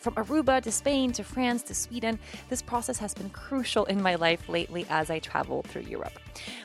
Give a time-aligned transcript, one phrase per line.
[0.00, 4.14] From Aruba to Spain to France to Sweden, this process has been crucial in my
[4.14, 6.12] life lately as I travel through Europe.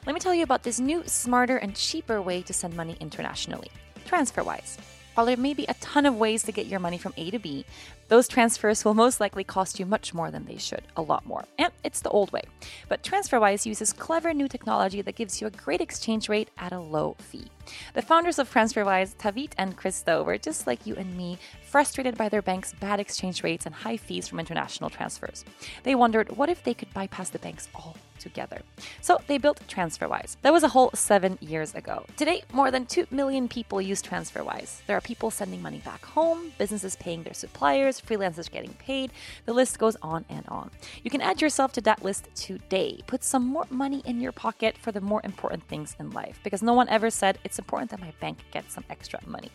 [0.05, 3.71] Let me tell you about this new, smarter, and cheaper way to send money internationally
[4.05, 4.77] TransferWise.
[5.15, 7.39] While there may be a ton of ways to get your money from A to
[7.39, 7.65] B,
[8.07, 11.45] those transfers will most likely cost you much more than they should, a lot more.
[11.59, 12.41] And it's the old way.
[12.89, 16.79] But TransferWise uses clever new technology that gives you a great exchange rate at a
[16.79, 17.47] low fee.
[17.93, 22.29] The founders of TransferWise, Taavet and Kristo, were just like you and me, frustrated by
[22.29, 25.43] their bank's bad exchange rates and high fees from international transfers.
[25.83, 28.61] They wondered what if they could bypass the banks all together.
[29.01, 30.37] So they built TransferWise.
[30.41, 32.05] That was a whole seven years ago.
[32.15, 34.85] Today, more than 2 million people use TransferWise.
[34.87, 39.11] There are people sending money back home, businesses paying their suppliers, freelancers getting paid.
[39.45, 40.71] The list goes on and on.
[41.03, 43.01] You can add yourself to that list today.
[43.07, 46.63] Put some more money in your pocket for the more important things in life because
[46.63, 49.51] no one ever said it's important that my bank gets some extra money.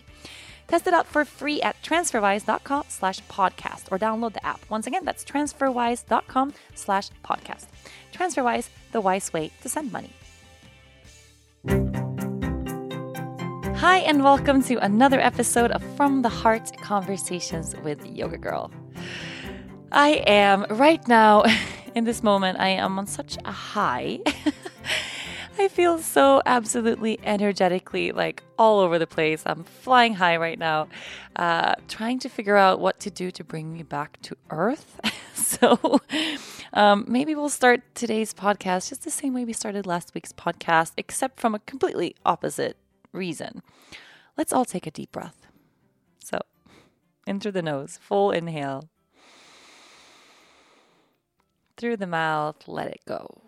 [0.69, 4.61] Test it out for free at transferwise.com slash podcast or download the app.
[4.69, 7.67] Once again, that's transferwise.com slash podcast.
[8.13, 10.13] TransferWise, the wise way to send money.
[13.79, 18.71] Hi, and welcome to another episode of From the Heart Conversations with Yoga Girl.
[19.93, 21.45] I am right now,
[21.95, 24.19] in this moment, I am on such a high.
[25.61, 29.43] I feel so absolutely energetically like all over the place.
[29.45, 30.89] I'm flying high right now,
[31.35, 35.01] uh, trying to figure out what to do to bring me back to earth.
[35.35, 36.01] so
[36.75, 40.93] um, maybe we'll start today's podcast just the same way we started last week's podcast,
[40.97, 42.77] except from a completely opposite
[43.13, 43.63] reason.
[44.37, 45.47] Let's all take a deep breath.
[46.23, 46.39] So,
[47.27, 48.89] in through the nose, full inhale.
[51.77, 53.43] Through the mouth, let it go.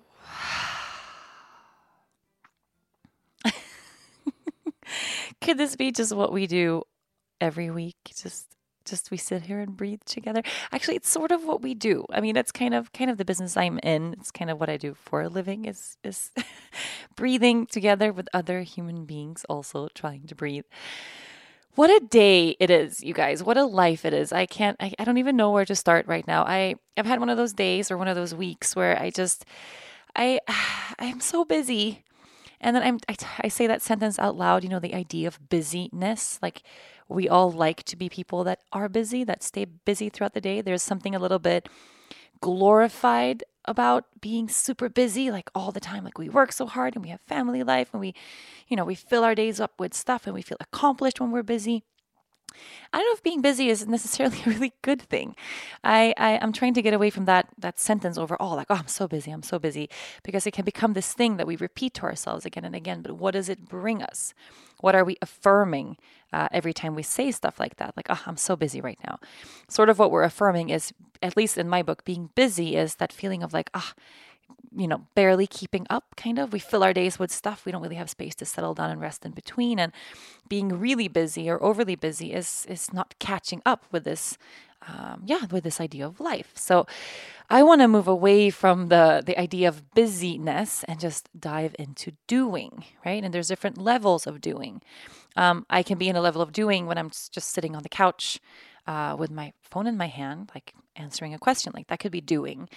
[5.41, 6.83] Could this be just what we do
[7.41, 7.97] every week?
[8.05, 8.51] Just
[8.85, 10.43] just we sit here and breathe together.
[10.73, 12.05] Actually, it's sort of what we do.
[12.11, 14.15] I mean, it's kind of kind of the business I'm in.
[14.15, 16.31] It's kind of what I do for a living is is
[17.17, 20.65] breathing together with other human beings also trying to breathe.
[21.77, 23.45] What a day it is, you guys.
[23.45, 24.33] What a life it is.
[24.33, 26.43] I can't I, I don't even know where to start right now.
[26.45, 29.45] I I've had one of those days or one of those weeks where I just
[30.17, 30.41] I
[30.99, 32.05] I'm so busy
[32.61, 35.49] and then I'm, I, I say that sentence out loud, you know, the idea of
[35.49, 36.39] busyness.
[36.43, 36.63] Like
[37.09, 40.61] we all like to be people that are busy, that stay busy throughout the day.
[40.61, 41.69] There's something a little bit
[42.41, 47.05] glorified about being super busy like all the time like we work so hard and
[47.05, 48.15] we have family life and we
[48.69, 51.43] you know we fill our days up with stuff and we feel accomplished when we're
[51.43, 51.85] busy
[52.93, 55.37] I don't know if being busy is necessarily a really good thing.
[55.85, 58.89] I, I am trying to get away from that that sentence overall, like, oh, I'm
[58.89, 59.89] so busy, I'm so busy,
[60.23, 63.03] because it can become this thing that we repeat to ourselves again and again.
[63.03, 64.35] But what does it bring us?
[64.81, 65.99] What are we affirming
[66.33, 67.97] uh, every time we say stuff like that?
[67.97, 69.19] Like, oh, I'm so busy right now.
[69.69, 70.93] Sort of what we're affirming is,
[71.23, 74.03] at least in my book, being busy is that feeling of like, ah, oh,
[74.75, 76.53] you know, barely keeping up, kind of.
[76.53, 77.65] We fill our days with stuff.
[77.65, 79.79] We don't really have space to settle down and rest in between.
[79.79, 79.93] And
[80.49, 84.39] being really busy or overly busy is is not catching up with this
[84.87, 86.53] um, yeah, with this idea of life.
[86.55, 86.87] So
[87.51, 92.13] I want to move away from the the idea of busyness and just dive into
[92.27, 93.23] doing, right?
[93.23, 94.83] And there's different levels of doing.
[95.37, 97.89] Um, I can be in a level of doing when I'm just sitting on the
[97.89, 98.41] couch
[98.87, 101.73] uh, with my phone in my hand, like answering a question.
[101.75, 102.69] Like that could be doing.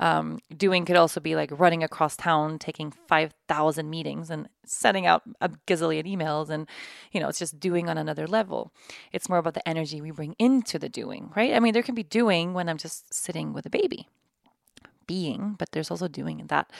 [0.00, 5.22] Um, doing could also be like running across town, taking 5,000 meetings and sending out
[5.40, 6.50] a gazillion emails.
[6.50, 6.68] And,
[7.12, 8.72] you know, it's just doing on another level.
[9.12, 11.54] It's more about the energy we bring into the doing, right?
[11.54, 14.08] I mean, there can be doing when I'm just sitting with a baby,
[15.06, 16.70] being, but there's also doing in that.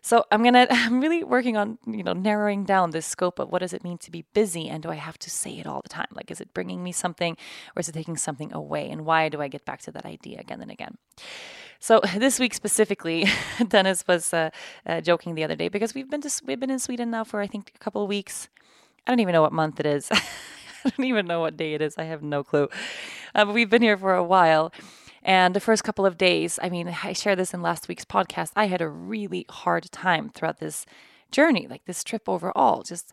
[0.00, 3.60] So I'm gonna I'm really working on, you know, narrowing down this scope of what
[3.60, 5.88] does it mean to be busy and do I have to say it all the
[5.88, 6.08] time?
[6.12, 7.36] Like is it bringing me something
[7.76, 8.90] or is it taking something away?
[8.90, 10.98] And why do I get back to that idea again and again?
[11.82, 13.26] So this week specifically,
[13.68, 14.50] Dennis was uh,
[14.86, 17.40] uh, joking the other day because we've been to we've been in Sweden now for
[17.40, 18.48] I think a couple of weeks.
[19.06, 20.08] I don't even know what month it is.
[20.12, 21.96] I don't even know what day it is.
[21.98, 22.68] I have no clue.
[23.34, 24.72] Uh, but we've been here for a while.
[25.22, 28.52] And the first couple of days, I mean, I shared this in last week's podcast.
[28.56, 30.84] I had a really hard time throughout this
[31.30, 33.12] journey, like this trip overall, just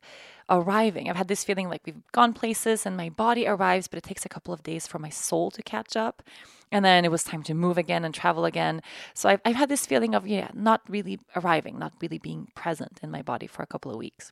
[0.50, 1.10] arriving.
[1.10, 4.26] I've had this feeling like we've gone places and my body arrives, but it takes
[4.26, 6.22] a couple of days for my soul to catch up.
[6.72, 8.82] And then it was time to move again and travel again.
[9.14, 13.00] So I've, I've had this feeling of, yeah, not really arriving, not really being present
[13.02, 14.32] in my body for a couple of weeks.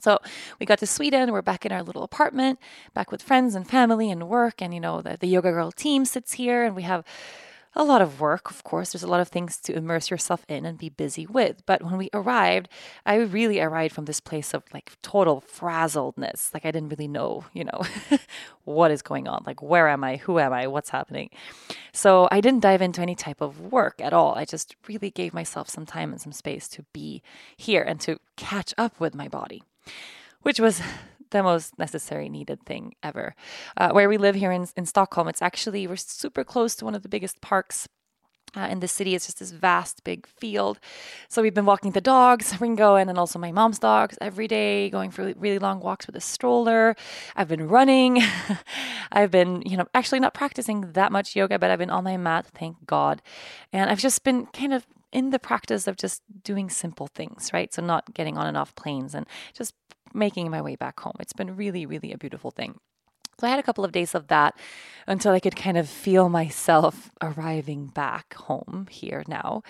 [0.00, 0.18] So
[0.60, 1.32] we got to Sweden.
[1.32, 2.58] We're back in our little apartment,
[2.94, 4.62] back with friends and family and work.
[4.62, 7.04] And, you know, the, the Yoga Girl team sits here and we have
[7.74, 8.92] a lot of work, of course.
[8.92, 11.64] There's a lot of things to immerse yourself in and be busy with.
[11.64, 12.68] But when we arrived,
[13.06, 16.52] I really arrived from this place of like total frazzledness.
[16.52, 17.82] Like I didn't really know, you know,
[18.64, 19.44] what is going on.
[19.46, 20.16] Like, where am I?
[20.16, 20.66] Who am I?
[20.66, 21.30] What's happening?
[21.92, 24.34] So I didn't dive into any type of work at all.
[24.34, 27.22] I just really gave myself some time and some space to be
[27.56, 29.62] here and to catch up with my body
[30.42, 30.80] which was
[31.30, 33.34] the most necessary needed thing ever.
[33.76, 36.94] Uh, where we live here in, in Stockholm, it's actually, we're super close to one
[36.94, 37.88] of the biggest parks
[38.56, 39.14] uh, in the city.
[39.14, 40.78] It's just this vast, big field.
[41.28, 44.90] So we've been walking the dogs, Ringo, and then also my mom's dogs every day,
[44.90, 46.96] going for really long walks with a stroller.
[47.36, 48.22] I've been running.
[49.12, 52.16] I've been, you know, actually not practicing that much yoga, but I've been on my
[52.16, 53.22] mat, thank God.
[53.72, 57.72] And I've just been kind of in the practice of just doing simple things, right?
[57.72, 59.74] So not getting on and off planes and just
[60.14, 61.16] making my way back home.
[61.20, 62.78] It's been really, really a beautiful thing.
[63.40, 64.58] So I had a couple of days of that
[65.06, 69.62] until I could kind of feel myself arriving back home here now.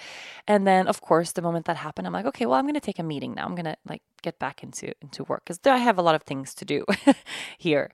[0.47, 2.81] And then of course the moment that happened I'm like, okay, well I'm going to
[2.81, 3.45] take a meeting now.
[3.45, 6.23] I'm going to like get back into into work cuz I have a lot of
[6.23, 6.85] things to do
[7.59, 7.91] here.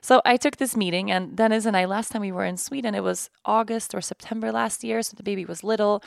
[0.00, 2.94] So I took this meeting and Dennis and I last time we were in Sweden
[2.94, 6.02] it was August or September last year so the baby was little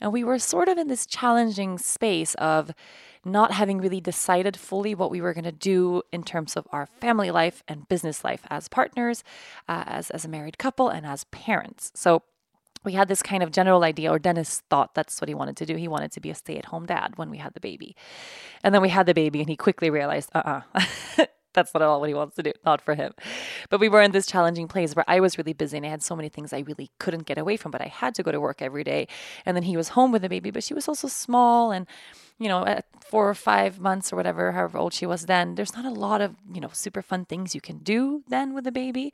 [0.00, 2.72] and we were sort of in this challenging space of
[3.24, 6.86] not having really decided fully what we were going to do in terms of our
[6.86, 9.22] family life and business life as partners,
[9.68, 11.92] uh, as, as a married couple, and as parents.
[11.94, 12.22] So
[12.84, 15.66] we had this kind of general idea, or Dennis thought that's what he wanted to
[15.66, 15.76] do.
[15.76, 17.96] He wanted to be a stay at home dad when we had the baby.
[18.62, 20.80] And then we had the baby, and he quickly realized, uh uh-uh.
[21.18, 23.12] uh that's not at all what he wants to do, not for him.
[23.70, 26.00] But we were in this challenging place where I was really busy and I had
[26.00, 28.38] so many things I really couldn't get away from, but I had to go to
[28.38, 29.08] work every day.
[29.44, 31.88] And then he was home with the baby, but she was also small and
[32.40, 35.74] you know, at four or five months or whatever, however old she was then, there's
[35.74, 38.72] not a lot of, you know, super fun things you can do then with a
[38.72, 39.12] baby.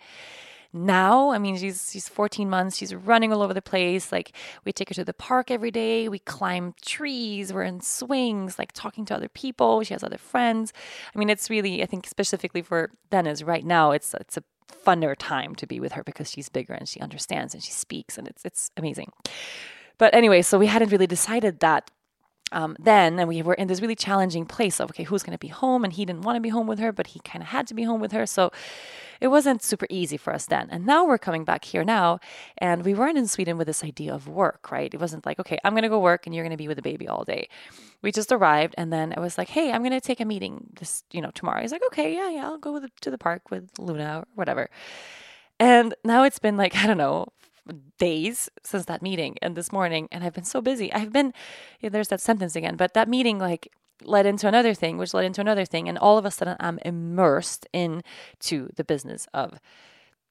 [0.73, 2.77] Now, I mean, she's she's 14 months.
[2.77, 4.13] She's running all over the place.
[4.13, 4.33] Like
[4.65, 6.09] we take her to the park every day.
[6.09, 7.53] We climb trees.
[7.53, 9.83] We're in swings, like talking to other people.
[9.83, 10.73] She has other friends.
[11.15, 14.43] I mean, it's really, I think, specifically for Dennis right now, it's it's a
[14.85, 18.19] funner time to be with her because she's bigger and she understands and she speaks
[18.19, 19.13] and it's it's amazing.
[19.99, 21.91] But anyway, so we hadn't really decided that
[22.53, 25.39] um, then and we were in this really challenging place of okay who's going to
[25.39, 25.85] be home?
[25.85, 27.75] And he didn't want to be home with her but he kind of had to
[27.75, 28.27] be home with her.
[28.27, 28.53] So
[29.21, 30.69] it wasn't super easy for us then.
[30.71, 32.21] And now we're coming back here now
[32.59, 34.93] and we weren't in sweden with this idea of work right?
[34.93, 36.77] It wasn't like okay i'm going to go work and you're going to be with
[36.77, 37.49] the baby all day.
[38.03, 40.69] We just arrived and then i was like hey i'm going to take a meeting
[40.79, 41.63] this you know tomorrow.
[41.63, 44.71] He's like okay yeah yeah i'll go the, to the park with luna or whatever.
[45.59, 47.27] And now it's been like i don't know
[47.99, 50.93] days since that meeting and this morning and I've been so busy.
[50.93, 51.33] I've been
[51.83, 53.73] there's that sentence again, but that meeting like
[54.05, 56.79] led into another thing, which led into another thing, and all of a sudden I'm
[56.85, 59.59] immersed into the business of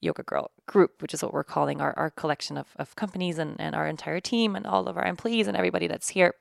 [0.01, 3.59] Yoga Girl Group, which is what we're calling our, our collection of, of companies and,
[3.59, 6.35] and our entire team and all of our employees and everybody that's here.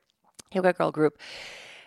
[0.52, 1.18] Yoga Girl Group.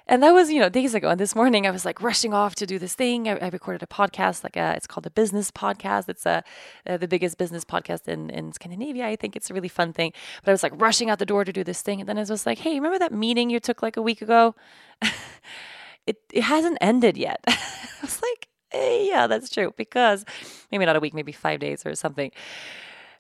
[0.09, 1.09] And that was, you know, days ago.
[1.09, 3.27] And this morning I was like rushing off to do this thing.
[3.27, 6.07] I, I recorded a podcast, like a, it's called the Business Podcast.
[6.07, 6.45] It's a,
[6.85, 9.05] uh, the biggest business podcast in, in Scandinavia.
[9.05, 10.13] I think it's a really fun thing.
[10.43, 11.99] But I was like rushing out the door to do this thing.
[11.99, 14.55] And then I was like, hey, remember that meeting you took like a week ago?
[16.07, 17.43] it, it hasn't ended yet.
[17.47, 17.57] I
[18.01, 19.73] was like, hey, yeah, that's true.
[19.75, 20.23] Because
[20.71, 22.31] maybe not a week, maybe five days or something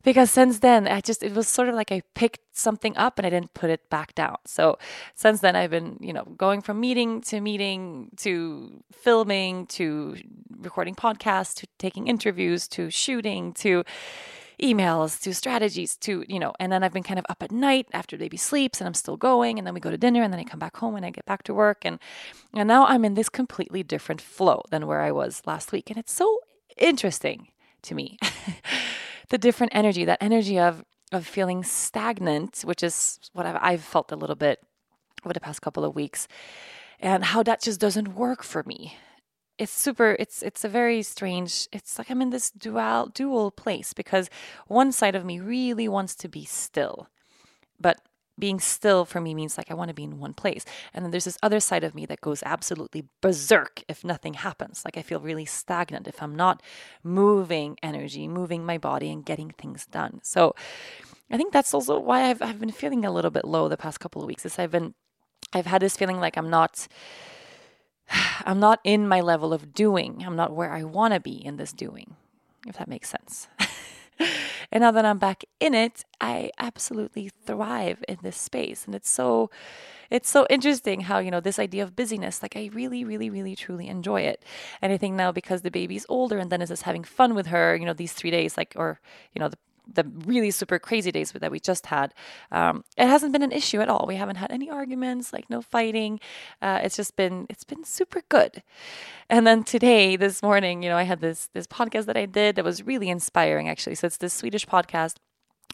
[0.07, 3.27] because since then I just it was sort of like I picked something up and
[3.27, 4.37] I didn't put it back down.
[4.45, 4.77] So
[5.15, 10.15] since then I've been, you know, going from meeting to meeting to filming to
[10.59, 13.83] recording podcasts to taking interviews to shooting to
[14.63, 17.85] emails to strategies to you know and then i've been kind of up at night
[17.93, 20.39] after baby sleeps and i'm still going and then we go to dinner and then
[20.39, 21.85] i come back home and i get back to work.
[21.85, 21.99] And
[22.55, 25.89] and now i'm in this completely different flow than where i was last week.
[25.89, 26.39] And it's so
[26.77, 27.49] interesting
[27.83, 28.17] to me
[29.29, 34.11] the different energy, that energy of of feeling stagnant, which is what I've, I've felt
[34.11, 34.59] a little bit
[35.23, 36.27] over the past couple of weeks,
[36.99, 38.97] and how that just doesn't work for me.
[39.57, 40.15] It's super.
[40.19, 41.67] It's it's a very strange.
[41.71, 44.29] It's like I'm in this dual dual place because
[44.67, 47.07] one side of me really wants to be still,
[47.79, 47.99] but
[48.39, 50.65] being still for me means like I want to be in one place.
[50.93, 54.83] And then there's this other side of me that goes absolutely berserk if nothing happens.
[54.85, 56.61] Like I feel really stagnant if I'm not
[57.03, 60.19] moving energy, moving my body, and getting things done.
[60.23, 60.55] So
[61.31, 63.99] I think that's also why I've, I've been feeling a little bit low the past
[63.99, 64.45] couple of weeks.
[64.45, 64.93] Is I've been,
[65.53, 66.87] I've had this feeling like I'm not.
[68.45, 70.23] I'm not in my level of doing.
[70.25, 72.15] I'm not where I want to be in this doing,
[72.65, 73.47] if that makes sense.
[74.71, 78.85] And now that I'm back in it, I absolutely thrive in this space.
[78.85, 79.49] And it's so
[80.09, 83.55] it's so interesting how, you know, this idea of busyness, like I really, really, really
[83.55, 84.43] truly enjoy it.
[84.81, 87.47] And I think now because the baby's older and Dennis is just having fun with
[87.47, 88.99] her, you know, these three days, like or,
[89.33, 89.57] you know, the
[89.91, 92.13] the really super crazy days that we just had,
[92.51, 94.05] um, it hasn't been an issue at all.
[94.07, 96.19] We haven't had any arguments, like no fighting.
[96.61, 98.63] Uh, it's just been it's been super good.
[99.29, 102.55] And then today, this morning, you know, I had this this podcast that I did
[102.55, 103.95] that was really inspiring actually.
[103.95, 105.15] So it's this Swedish podcast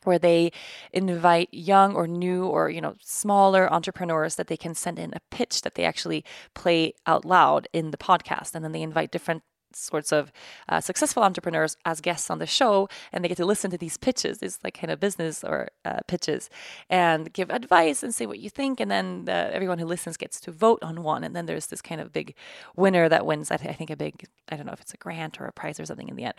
[0.06, 0.52] where they
[0.92, 5.22] invite young or new or you know smaller entrepreneurs that they can send in a
[5.32, 9.44] pitch that they actually play out loud in the podcast and then they invite different
[9.76, 10.32] sorts of
[10.70, 13.98] uh, successful entrepreneurs as guests on the show, and they get to listen to these
[13.98, 16.50] pitches, these like kind of business or uh, pitches,
[16.90, 18.80] and give advice and say what you think.
[18.80, 21.24] And then the, everyone who listens gets to vote on one.
[21.24, 22.36] And then there's this kind of big
[22.76, 25.46] winner that wins, I think, a big, I don't know if it's a grant or
[25.46, 26.36] a prize or something in the end.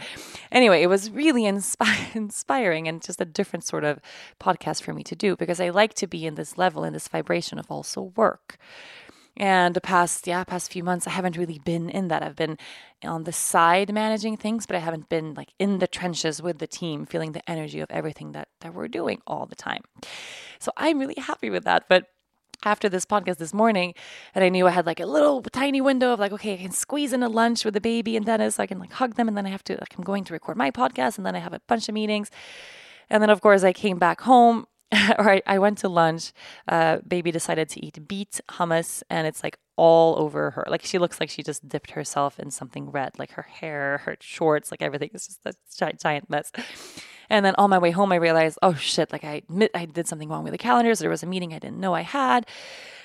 [0.50, 4.00] Anyway, it was really inspi- inspiring and just a different sort of
[4.40, 7.08] podcast for me to do because I like to be in this level, in this
[7.08, 8.58] vibration of also work.
[9.36, 12.22] And the past, yeah, past few months, I haven't really been in that.
[12.22, 12.56] I've been
[13.02, 16.68] on the side managing things, but I haven't been like in the trenches with the
[16.68, 19.82] team, feeling the energy of everything that, that we're doing all the time.
[20.60, 21.86] So I'm really happy with that.
[21.88, 22.06] But
[22.64, 23.94] after this podcast this morning,
[24.34, 26.70] and I knew I had like a little tiny window of like, okay, I can
[26.70, 29.26] squeeze in a lunch with the baby and Dennis, so I can like hug them,
[29.26, 31.40] and then I have to like I'm going to record my podcast, and then I
[31.40, 32.30] have a bunch of meetings.
[33.10, 34.66] And then, of course, I came back home
[35.18, 36.32] or I, I, went to lunch.
[36.68, 40.64] Uh, baby decided to eat beet hummus, and it's like all over her.
[40.68, 44.16] Like she looks like she just dipped herself in something red, like her hair, her
[44.20, 46.52] shorts, like everything is just a giant, giant mess.
[47.30, 50.06] And then on my way home, I realized, oh shit, like I admit I did
[50.06, 50.98] something wrong with the calendars.
[50.98, 52.46] There was a meeting I didn't know I had.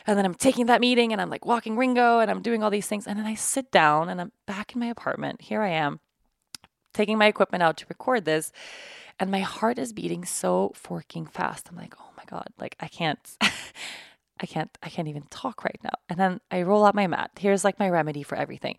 [0.05, 2.69] And then I'm taking that meeting and I'm like walking Ringo and I'm doing all
[2.69, 3.07] these things.
[3.07, 5.41] And then I sit down and I'm back in my apartment.
[5.41, 5.99] Here I am
[6.93, 8.51] taking my equipment out to record this
[9.19, 11.69] and my heart is beating so forking fast.
[11.69, 13.19] I'm like, oh my God, like I can't,
[14.39, 15.93] I can't, I can't even talk right now.
[16.07, 17.31] And then I roll out my mat.
[17.39, 18.77] Here's like my remedy for everything.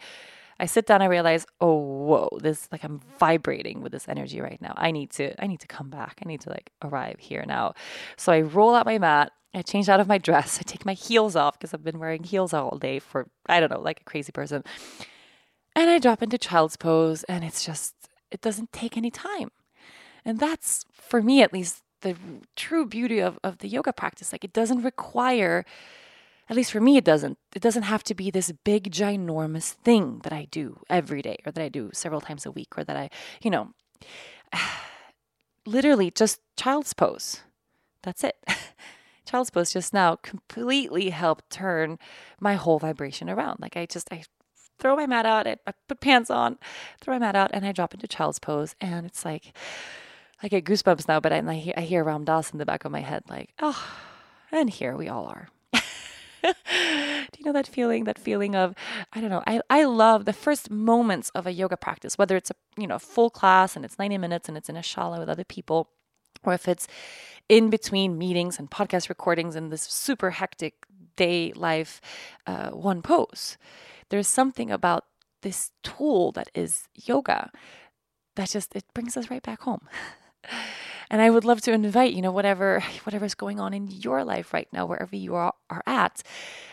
[0.59, 4.61] I sit down, I realize, oh whoa, this like I'm vibrating with this energy right
[4.61, 4.75] now.
[4.77, 6.21] I need to, I need to come back.
[6.25, 7.75] I need to like arrive here now.
[8.17, 9.33] So I roll out my mat.
[9.53, 10.59] I change out of my dress.
[10.61, 13.71] I take my heels off because I've been wearing heels all day for I don't
[13.71, 14.63] know, like a crazy person.
[15.75, 17.95] And I drop into child's pose, and it's just,
[18.31, 19.51] it doesn't take any time.
[20.25, 22.17] And that's, for me at least, the
[22.57, 24.33] true beauty of, of the yoga practice.
[24.33, 25.65] Like it doesn't require,
[26.49, 30.21] at least for me, it doesn't, it doesn't have to be this big, ginormous thing
[30.25, 32.97] that I do every day or that I do several times a week or that
[32.97, 33.11] I,
[33.43, 33.71] you know,
[35.67, 37.41] literally just child's pose.
[38.03, 38.37] That's it.
[39.27, 41.99] child's pose just now completely helped turn
[42.41, 43.61] my whole vibration around.
[43.61, 44.25] Like I just, I
[44.79, 46.59] throw my mat out, I, put pants on,
[47.01, 48.75] throw my mat out, and I drop into child's pose.
[48.81, 49.53] And it's like,
[50.43, 51.39] I get goosebumps now, but I,
[51.77, 53.87] I, hear, Ram Dass in the back of my head, like, oh,
[54.51, 55.49] and here we all are.
[56.43, 58.05] Do you know that feeling?
[58.05, 58.75] That feeling of,
[59.13, 59.43] I don't know.
[59.47, 62.99] I, I love the first moments of a yoga practice, whether it's a you know
[62.99, 65.91] full class and it's 90 minutes and it's in a shala with other people,
[66.43, 66.89] or if it's
[67.49, 72.01] in between meetings and podcast recordings and this super hectic day life,
[72.47, 73.59] uh, one pose.
[74.09, 75.05] There's something about
[75.43, 77.51] this tool that is yoga
[78.37, 79.87] that just it brings us right back home.
[81.11, 84.55] And I would love to invite, you know, whatever whatever's going on in your life
[84.55, 86.23] right now, wherever you are, are at,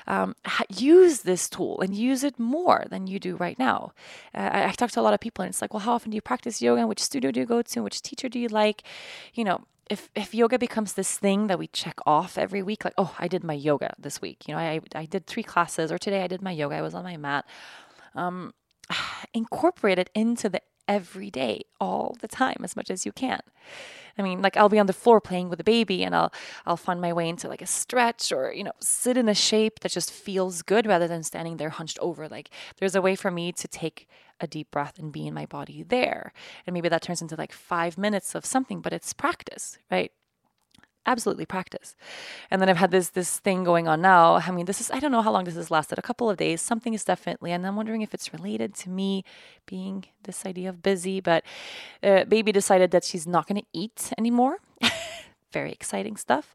[0.06, 0.36] um,
[0.70, 3.94] use this tool and use it more than you do right now.
[4.34, 6.12] Uh, I, I talk to a lot of people, and it's like, well, how often
[6.12, 6.82] do you practice yoga?
[6.82, 7.82] And which studio do you go to?
[7.82, 8.84] Which teacher do you like?
[9.34, 12.94] You know, if if yoga becomes this thing that we check off every week, like,
[12.98, 14.48] oh, I did my yoga this week.
[14.48, 16.76] You know, I I did three classes, or today I did my yoga.
[16.76, 17.46] I was on my mat.
[18.14, 18.54] Um,
[19.34, 23.42] incorporate it into the everyday, all the time, as much as you can.
[24.18, 26.34] I mean, like I'll be on the floor playing with a baby and I'll
[26.66, 29.82] I'll find my way into like a stretch or, you know, sit in a shape
[29.82, 32.28] that just feels good rather than standing there hunched over.
[32.28, 34.08] Like there's a way for me to take
[34.40, 36.34] a deep breath and be in my body there.
[36.66, 40.12] And maybe that turns into like 5 minutes of something, but it's practice, right?
[41.08, 41.96] Absolutely practice.
[42.52, 44.36] And then I've had this this thing going on now.
[44.36, 45.98] I mean, this is I don't know how long this has lasted.
[45.98, 46.62] A couple of days.
[46.62, 49.24] Something is definitely, and I'm wondering if it's related to me
[49.66, 51.22] being this idea of busy.
[51.22, 51.44] But
[52.04, 54.58] uh, baby decided that she's not going to eat anymore.
[55.54, 56.54] Very exciting stuff.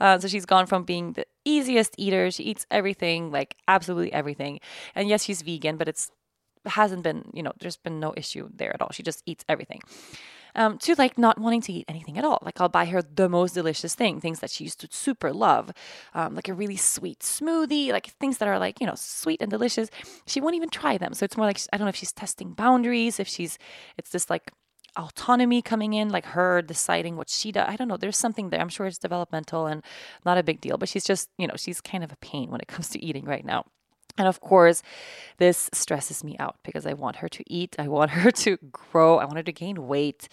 [0.00, 2.30] Uh, so she's gone from being the easiest eater.
[2.30, 4.60] She eats everything, like absolutely everything.
[4.94, 6.10] And yes, she's vegan, but it's
[6.66, 8.90] hasn't been, you know, there's been no issue there at all.
[8.92, 9.80] She just eats everything
[10.54, 12.38] um, to like not wanting to eat anything at all.
[12.42, 15.72] Like I'll buy her the most delicious thing, things that she used to super love,
[16.14, 19.50] um, like a really sweet smoothie, like things that are like, you know, sweet and
[19.50, 19.90] delicious.
[20.26, 21.14] She won't even try them.
[21.14, 23.58] So it's more like, I don't know if she's testing boundaries, if she's,
[23.98, 24.50] it's this like
[24.96, 27.66] autonomy coming in, like her deciding what she does.
[27.68, 27.96] I don't know.
[27.96, 28.60] There's something there.
[28.60, 29.84] I'm sure it's developmental and
[30.24, 32.60] not a big deal, but she's just, you know, she's kind of a pain when
[32.60, 33.66] it comes to eating right now.
[34.18, 34.82] And of course,
[35.38, 37.76] this stresses me out because I want her to eat.
[37.78, 39.18] I want her to grow.
[39.18, 40.28] I want her to gain weight.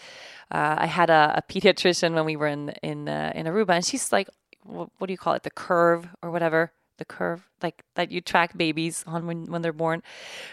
[0.51, 3.85] Uh, I had a, a, pediatrician when we were in in uh, in Aruba, and
[3.85, 4.29] she's like,
[4.63, 5.43] what, do you call it?
[5.43, 6.71] The curve or whatever.
[6.97, 10.01] The curve, like that you track babies on when, when they're born.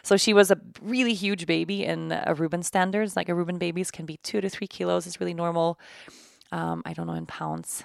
[0.02, 3.16] So she was a really huge baby in Aruban standards.
[3.16, 5.06] Like Aruban babies can be two to three kilos.
[5.06, 5.78] It's really normal.
[6.52, 7.84] Um, I don't know in pounds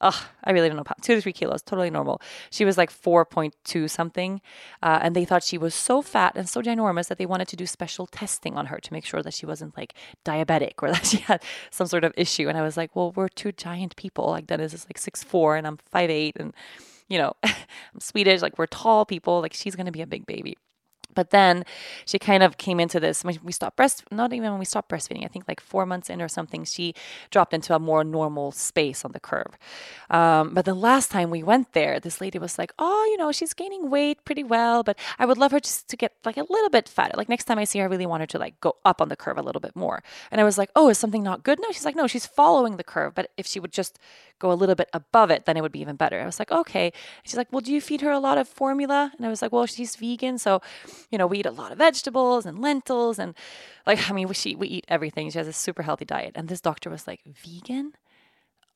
[0.00, 2.20] oh, I really don't know, two to three kilos, totally normal.
[2.50, 4.40] She was like 4.2 something.
[4.82, 7.56] Uh, and they thought she was so fat and so ginormous that they wanted to
[7.56, 11.06] do special testing on her to make sure that she wasn't like diabetic or that
[11.06, 12.48] she had some sort of issue.
[12.48, 14.26] And I was like, well, we're two giant people.
[14.26, 16.54] Like Dennis is like six four and I'm five eight and,
[17.08, 18.42] you know, I'm Swedish.
[18.42, 19.40] Like we're tall people.
[19.40, 20.56] Like she's going to be a big baby.
[21.18, 21.64] But then
[22.06, 23.24] she kind of came into this.
[23.24, 25.24] When we stopped breast, not even when we stopped breastfeeding.
[25.24, 26.94] I think like four months in or something, she
[27.32, 29.58] dropped into a more normal space on the curve.
[30.10, 33.32] Um, but the last time we went there, this lady was like, "Oh, you know,
[33.32, 36.46] she's gaining weight pretty well, but I would love her just to get like a
[36.48, 37.14] little bit fatter.
[37.16, 39.08] Like next time I see her, I really want her to like go up on
[39.08, 41.58] the curve a little bit more." And I was like, "Oh, is something not good?"
[41.60, 43.98] No, she's like, "No, she's following the curve, but if she would just
[44.38, 46.52] go a little bit above it, then it would be even better." I was like,
[46.52, 46.92] "Okay."
[47.24, 49.52] She's like, "Well, do you feed her a lot of formula?" And I was like,
[49.52, 50.60] "Well, she's vegan, so."
[51.10, 53.34] you know, we eat a lot of vegetables and lentils and
[53.86, 55.30] like I mean we she, we eat everything.
[55.30, 56.32] She has a super healthy diet.
[56.34, 57.92] And this doctor was like, "Vegan?"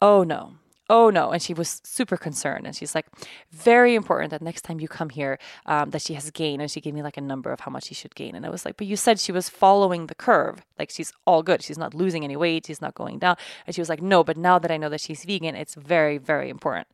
[0.01, 0.57] Oh no.
[0.93, 1.31] Oh no.
[1.31, 2.67] And she was super concerned.
[2.67, 3.07] And she's like,
[3.51, 6.61] very important that next time you come here, um, that she has gained.
[6.61, 8.35] And she gave me like a number of how much she should gain.
[8.35, 10.67] And I was like, but you said she was following the curve.
[10.79, 11.63] Like she's all good.
[11.63, 12.67] She's not losing any weight.
[12.67, 13.37] She's not going down.
[13.67, 16.19] And she was like, no, but now that I know that she's vegan, it's very,
[16.19, 16.89] very important.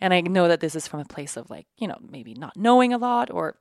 [0.00, 2.56] And I know that this is from a place of like, you know, maybe not
[2.56, 3.56] knowing a lot or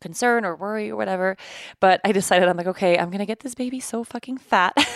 [0.00, 1.36] concern or worry or whatever.
[1.80, 4.72] But I decided, I'm like, okay, I'm going to get this baby so fucking fat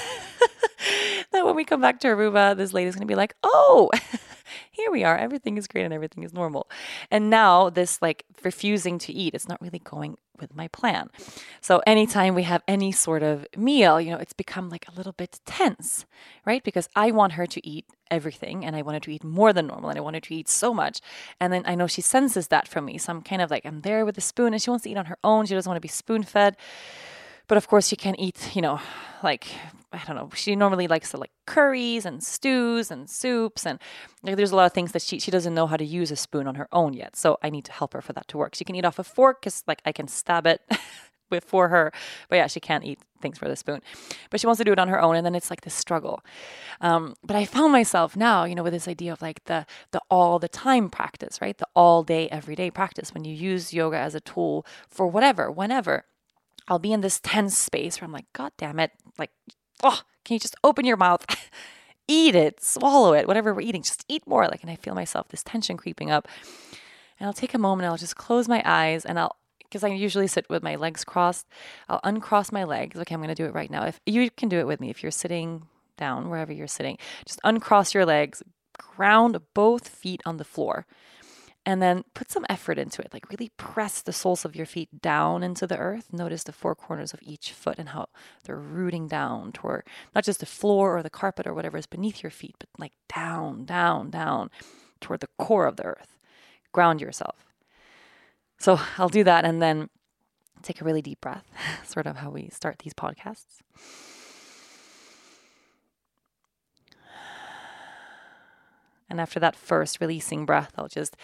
[1.34, 3.90] that when we come back to Aruba, this lady's to be like, oh,
[4.70, 5.16] here we are.
[5.16, 6.68] Everything is great and everything is normal.
[7.10, 11.10] And now this like refusing to eat, it's not really going with my plan.
[11.60, 15.12] So anytime we have any sort of meal, you know, it's become like a little
[15.12, 16.06] bit tense,
[16.44, 16.62] right?
[16.64, 19.90] Because I want her to eat everything and I wanted to eat more than normal
[19.90, 21.00] and I wanted to eat so much.
[21.40, 22.98] And then I know she senses that from me.
[22.98, 24.98] So I'm kind of like, I'm there with the spoon and she wants to eat
[24.98, 25.46] on her own.
[25.46, 26.56] She doesn't want to be spoon fed.
[27.46, 28.80] But of course, she can't eat, you know,
[29.22, 29.46] like
[29.94, 30.30] I don't know.
[30.34, 33.78] She normally likes to like curries and stews and soups, and
[34.22, 36.16] like, there's a lot of things that she she doesn't know how to use a
[36.16, 37.16] spoon on her own yet.
[37.16, 38.54] So I need to help her for that to work.
[38.54, 40.62] She can eat off a fork because like I can stab it
[41.30, 41.92] with for her,
[42.28, 43.80] but yeah, she can't eat things for the spoon.
[44.30, 46.20] But she wants to do it on her own, and then it's like this struggle.
[46.80, 50.00] Um, but I found myself now, you know, with this idea of like the the
[50.10, 51.56] all the time practice, right?
[51.56, 56.04] The all day, everyday practice when you use yoga as a tool for whatever, whenever
[56.68, 58.92] I'll be in this tense space where I'm like, God damn it.
[59.18, 59.30] Like,
[59.82, 61.24] oh, can you just open your mouth?
[62.08, 64.46] eat it, swallow it, whatever we're eating, just eat more.
[64.46, 66.28] Like, and I feel myself, this tension creeping up.
[67.18, 70.26] And I'll take a moment, I'll just close my eyes and I'll, because I usually
[70.26, 71.46] sit with my legs crossed,
[71.88, 72.98] I'll uncross my legs.
[72.98, 73.84] Okay, I'm going to do it right now.
[73.84, 77.40] If you can do it with me, if you're sitting down, wherever you're sitting, just
[77.44, 78.42] uncross your legs,
[78.78, 80.86] ground both feet on the floor.
[81.66, 83.12] And then put some effort into it.
[83.12, 86.12] Like really press the soles of your feet down into the earth.
[86.12, 88.08] Notice the four corners of each foot and how
[88.44, 92.22] they're rooting down toward not just the floor or the carpet or whatever is beneath
[92.22, 94.50] your feet, but like down, down, down
[95.00, 96.18] toward the core of the earth.
[96.72, 97.46] Ground yourself.
[98.58, 99.88] So I'll do that and then
[100.62, 101.46] take a really deep breath,
[101.84, 103.60] sort of how we start these podcasts.
[109.08, 111.16] And after that first releasing breath, I'll just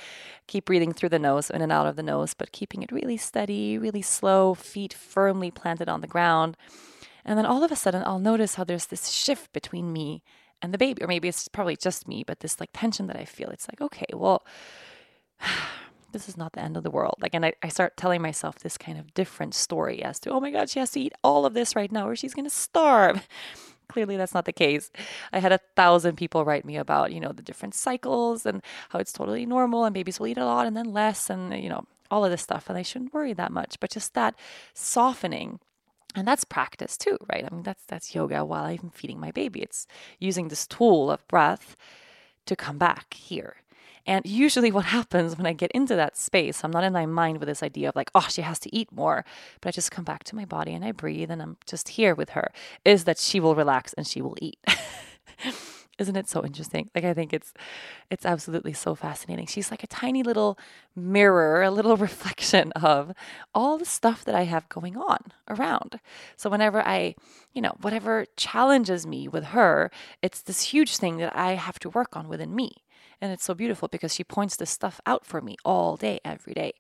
[0.46, 3.16] keep breathing through the nose, in and out of the nose, but keeping it really
[3.16, 6.56] steady, really slow, feet firmly planted on the ground.
[7.24, 10.22] And then all of a sudden, I'll notice how there's this shift between me
[10.62, 13.24] and the baby, or maybe it's probably just me, but this like tension that I
[13.24, 13.48] feel.
[13.48, 14.44] It's like, okay, well,
[16.12, 17.16] this is not the end of the world.
[17.20, 20.40] Like, and I, I start telling myself this kind of different story as to, oh
[20.40, 22.54] my God, she has to eat all of this right now, or she's going to
[22.54, 23.26] starve
[23.90, 24.90] clearly that's not the case.
[25.32, 28.98] I had a thousand people write me about, you know, the different cycles and how
[28.98, 31.84] it's totally normal and babies will eat a lot and then less and, you know,
[32.10, 32.68] all of this stuff.
[32.68, 33.80] And I shouldn't worry that much.
[33.80, 34.34] But just that
[34.74, 35.60] softening
[36.14, 39.62] and that's practice too right i mean that's that's yoga while i'm feeding my baby
[39.62, 39.86] it's
[40.18, 41.76] using this tool of breath
[42.46, 43.56] to come back here
[44.06, 47.38] and usually, what happens when I get into that space, I'm not in my mind
[47.38, 49.24] with this idea of like, oh, she has to eat more,
[49.60, 52.14] but I just come back to my body and I breathe and I'm just here
[52.14, 52.52] with her,
[52.84, 54.58] is that she will relax and she will eat.
[56.00, 56.88] Isn't it so interesting?
[56.94, 57.52] Like I think it's
[58.10, 59.46] it's absolutely so fascinating.
[59.46, 60.58] She's like a tiny little
[60.96, 63.12] mirror, a little reflection of
[63.54, 66.00] all the stuff that I have going on around.
[66.36, 67.16] So whenever I,
[67.52, 69.90] you know, whatever challenges me with her,
[70.22, 72.82] it's this huge thing that I have to work on within me.
[73.22, 76.54] And it's so beautiful because she points this stuff out for me all day, every
[76.54, 76.72] day.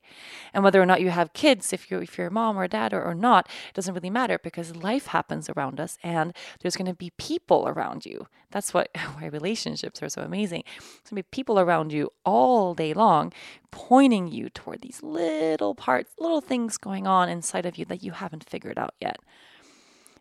[0.54, 2.68] And whether or not you have kids, if you're if you're a mom or a
[2.68, 6.76] dad or, or not, it doesn't really matter because life happens around us and there's
[6.76, 8.26] gonna be people around you.
[8.50, 10.64] That's what why relationships are so amazing.
[10.78, 13.32] There's gonna be people around you all day long
[13.70, 18.12] pointing you toward these little parts, little things going on inside of you that you
[18.12, 19.18] haven't figured out yet.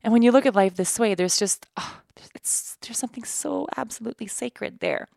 [0.03, 2.01] And when you look at life this way, there's just oh,
[2.36, 5.08] it's there's something so absolutely sacred there.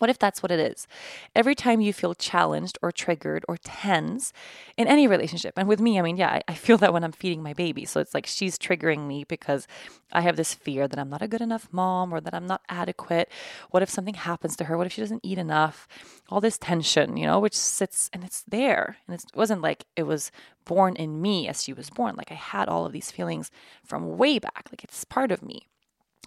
[0.00, 0.88] What if that's what it is?
[1.34, 4.32] Every time you feel challenged or triggered or tense
[4.78, 7.12] in any relationship, and with me, I mean, yeah, I, I, feel that when I'm
[7.12, 7.84] feeding my baby.
[7.84, 9.68] So it's like she's triggering me because
[10.10, 12.62] I have this fear that I'm not a good enough mom or that I'm not
[12.70, 13.28] adequate.
[13.72, 14.78] What if something happens to her?
[14.78, 15.86] What if she doesn't eat enough?
[16.30, 18.96] All this tension, you know, which sits and it's there.
[19.06, 20.32] And it wasn't like it was
[20.64, 22.14] born in me as she was born.
[22.16, 23.50] Like I had all of these feelings
[23.84, 24.68] from way back.
[24.72, 25.68] Like it's part of me.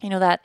[0.04, 0.42] You know, that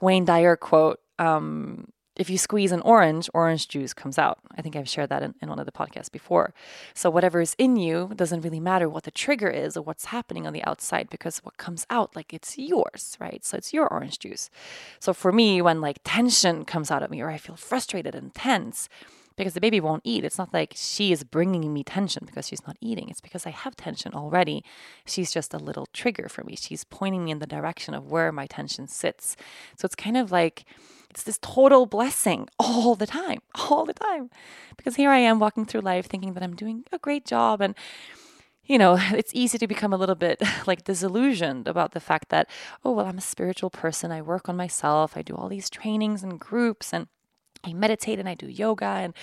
[0.00, 4.38] Wayne Dyer quote, um, if you squeeze an orange, orange juice comes out.
[4.56, 6.54] I think I've shared that in, in, one of the podcasts before.
[6.94, 10.46] So, whatever is in you doesn't really matter what the trigger is or what's happening
[10.46, 13.44] on the outside because what comes out, like it's yours, right?
[13.44, 14.50] So, it's your orange juice.
[14.98, 18.34] So, for me, when like tension comes out of me or I feel frustrated and
[18.34, 18.88] tense,
[19.36, 20.24] because the baby won't eat.
[20.24, 23.08] It's not like she is bringing me tension because she's not eating.
[23.08, 24.64] It's because I have tension already.
[25.04, 26.56] She's just a little trigger for me.
[26.56, 29.36] She's pointing me in the direction of where my tension sits.
[29.76, 30.64] So it's kind of like
[31.10, 34.30] it's this total blessing all the time, all the time.
[34.76, 37.74] Because here I am walking through life thinking that I'm doing a great job and
[38.68, 42.48] you know, it's easy to become a little bit like disillusioned about the fact that,
[42.84, 44.10] oh, well, I'm a spiritual person.
[44.10, 45.16] I work on myself.
[45.16, 47.06] I do all these trainings and groups and
[47.64, 49.14] I meditate and I do yoga and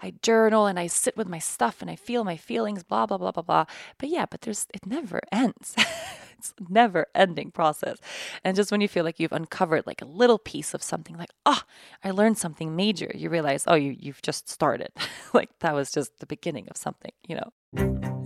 [0.00, 3.18] I journal and I sit with my stuff and I feel my feelings, blah, blah,
[3.18, 3.64] blah, blah, blah.
[3.98, 5.74] But yeah, but there's, it never ends.
[6.38, 7.98] it's never ending process.
[8.44, 11.30] And just when you feel like you've uncovered like a little piece of something, like,
[11.46, 11.62] oh,
[12.02, 14.90] I learned something major, you realize, oh, you, you've just started.
[15.32, 17.52] like that was just the beginning of something, you know?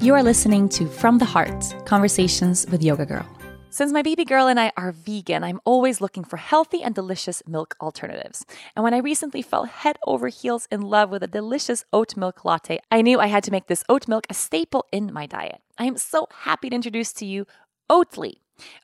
[0.00, 3.26] You are listening to From the Heart Conversations with Yoga Girl.
[3.68, 7.42] Since my baby girl and I are vegan, I'm always looking for healthy and delicious
[7.46, 8.46] milk alternatives.
[8.74, 12.44] And when I recently fell head over heels in love with a delicious oat milk
[12.44, 15.60] latte, I knew I had to make this oat milk a staple in my diet.
[15.76, 17.46] I am so happy to introduce to you
[17.90, 18.36] Oatly.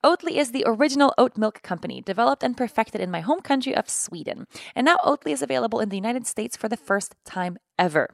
[0.05, 3.89] Oatly is the original oat milk company, developed and perfected in my home country of
[3.89, 4.47] Sweden.
[4.75, 8.11] And now Oatly is available in the United States for the first time ever.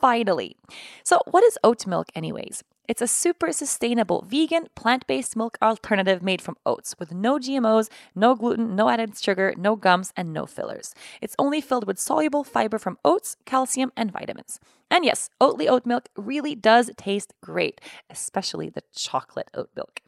[0.00, 0.56] Finally.
[1.04, 2.64] So, what is oat milk, anyways?
[2.88, 7.88] It's a super sustainable vegan plant based milk alternative made from oats with no GMOs,
[8.14, 10.94] no gluten, no added sugar, no gums, and no fillers.
[11.20, 14.60] It's only filled with soluble fiber from oats, calcium, and vitamins.
[14.90, 20.00] And yes, Oatly oat milk really does taste great, especially the chocolate oat milk.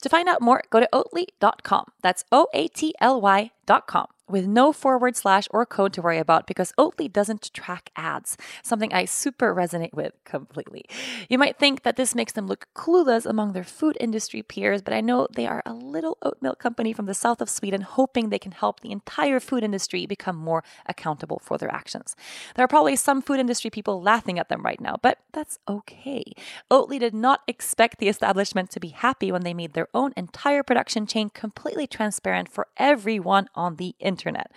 [0.00, 1.86] To find out more, go to oatly.com.
[2.02, 6.46] That's O A T L Y.com with no forward slash or code to worry about
[6.46, 10.86] because Oatly doesn't track ads, something I super resonate with completely.
[11.28, 14.94] You might think that this makes them look clueless among their food industry peers, but
[14.94, 18.30] I know they are a little oat milk company from the south of Sweden hoping
[18.30, 22.16] they can help the entire food industry become more accountable for their actions.
[22.54, 26.22] There are probably some food industry people laughing at them right now, but that's okay.
[26.70, 30.62] Oatly did not expect the establishment to be happy when they made their own entire
[30.62, 34.52] production chain completely transparent for everyone on the internet.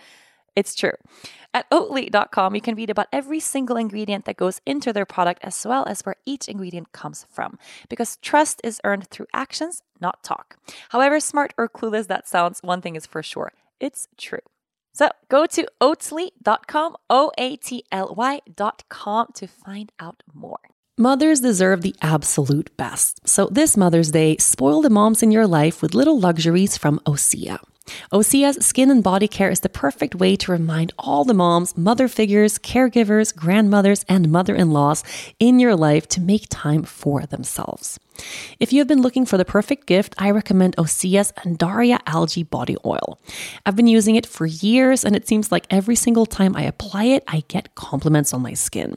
[0.54, 0.98] It's true.
[1.54, 5.66] At oatly.com, you can read about every single ingredient that goes into their product as
[5.66, 7.58] well as where each ingredient comes from.
[7.88, 10.56] Because trust is earned through actions, not talk.
[10.90, 14.46] However smart or clueless that sounds, one thing is for sure it's true.
[14.96, 20.60] So go to oatly.com, O A T L Y.com to find out more.
[20.96, 23.28] Mothers deserve the absolute best.
[23.28, 27.58] So this Mother's Day, spoil the moms in your life with little luxuries from Osea.
[28.12, 32.08] Osea's skin and body care is the perfect way to remind all the moms, mother
[32.08, 35.04] figures, caregivers, grandmothers, and mother in laws
[35.38, 37.98] in your life to make time for themselves.
[38.58, 42.76] If you have been looking for the perfect gift, I recommend Osea's Undaria Algae Body
[42.84, 43.18] Oil.
[43.64, 47.04] I've been using it for years, and it seems like every single time I apply
[47.04, 48.96] it, I get compliments on my skin.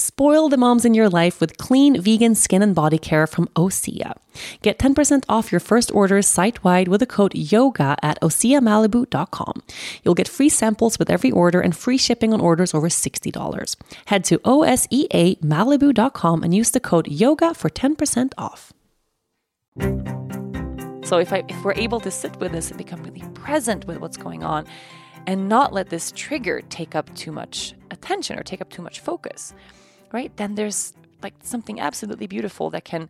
[0.00, 4.16] Spoil the moms in your life with clean vegan skin and body care from Osea.
[4.62, 9.62] Get 10% off your first orders site wide with the code YOGA at OseaMalibu.com.
[10.02, 13.76] You'll get free samples with every order and free shipping on orders over $60.
[14.06, 18.72] Head to OSEAMalibu.com and use the code YOGA for 10% off.
[21.04, 23.98] So if I if we're able to sit with this and become really present with
[23.98, 24.64] what's going on
[25.26, 29.00] and not let this trigger take up too much attention or take up too much
[29.00, 29.52] focus,
[30.12, 30.36] right?
[30.36, 30.92] Then there's
[31.22, 33.08] like something absolutely beautiful that can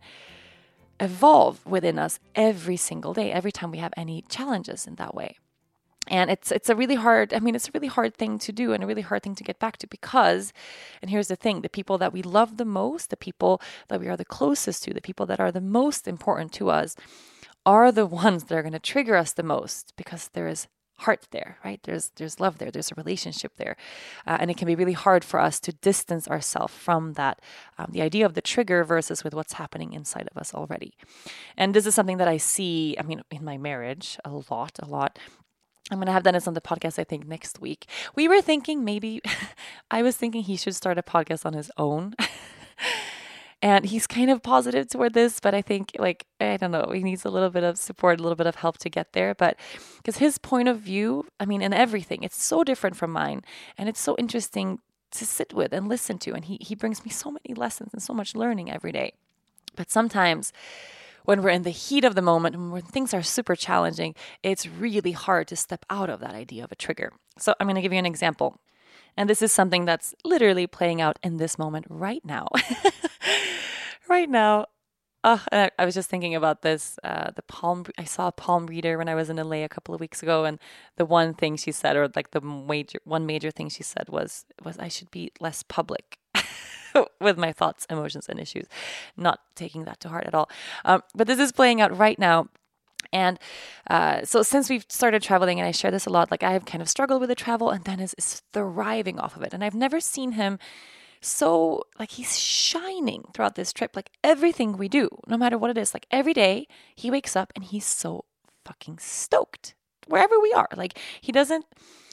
[0.99, 5.37] evolve within us every single day, every time we have any challenges in that way.
[6.07, 8.73] And it's it's a really hard, I mean, it's a really hard thing to do
[8.73, 10.51] and a really hard thing to get back to because,
[11.01, 14.07] and here's the thing, the people that we love the most, the people that we
[14.07, 16.95] are the closest to, the people that are the most important to us,
[17.65, 20.67] are the ones that are going to trigger us the most because there is
[21.01, 21.81] heart there right?
[21.83, 22.71] There's there's love there.
[22.71, 23.75] There's a relationship there.
[24.25, 27.39] Uh, and it can be really hard for us to distance ourselves from that
[27.77, 30.93] um, the idea of the trigger versus with what's happening inside of us already.
[31.57, 34.85] And this is something that i see i mean in my marriage a lot a
[34.85, 35.19] lot.
[35.89, 37.85] I'm going to have Dennis on the podcast, I think, next week.
[38.15, 39.21] We were thinking maybe,
[39.91, 42.13] I was thinking he should start a podcast on his own.
[43.61, 47.03] and he's kind of positive toward this but i think like i don't know he
[47.03, 49.33] needs a little bit of support a little bit of help to get there.
[49.35, 49.57] But
[49.97, 53.41] because his point of view i mean in everything it's so different from mine.
[53.77, 54.79] And it's so interesting
[55.11, 56.33] to sit with and listen to.
[56.33, 59.13] And he, he brings me so many lessons and so much learning every day.
[59.75, 60.53] But sometimes
[61.25, 64.67] when we're in the heat of the moment and when things are super challenging it's
[64.67, 67.11] really hard to step out of that idea of a trigger.
[67.37, 68.59] So i'm going to give you an example.
[69.17, 72.47] And this is something that's literally playing out in this moment right now.
[74.11, 74.67] right now.
[75.23, 75.37] Uh,
[75.77, 76.97] I was just thinking about this.
[77.03, 77.85] Uh, the palm.
[77.97, 80.45] I saw a palm reader when I was in LA a couple of weeks ago,
[80.45, 80.59] and
[80.97, 84.45] the one thing she said, or like the major one major thing she said was
[84.63, 86.17] was I should be less public
[87.21, 88.65] with my thoughts, emotions, and issues.
[89.15, 90.49] Not taking that to heart at all.
[90.85, 92.49] Um, but this is playing out right now
[93.13, 93.39] and
[93.89, 96.65] uh, so since we've started traveling, and I share this a lot, like I have
[96.65, 99.53] kind of struggled with the travel, and Dennis is thriving off of it.
[99.53, 100.59] And I've never seen him
[101.21, 103.95] so like he's shining throughout this trip.
[103.95, 107.53] Like everything we do, no matter what it is, like every day he wakes up
[107.55, 108.25] and he's so
[108.65, 109.75] fucking stoked
[110.07, 110.67] wherever we are.
[110.75, 111.65] Like he doesn't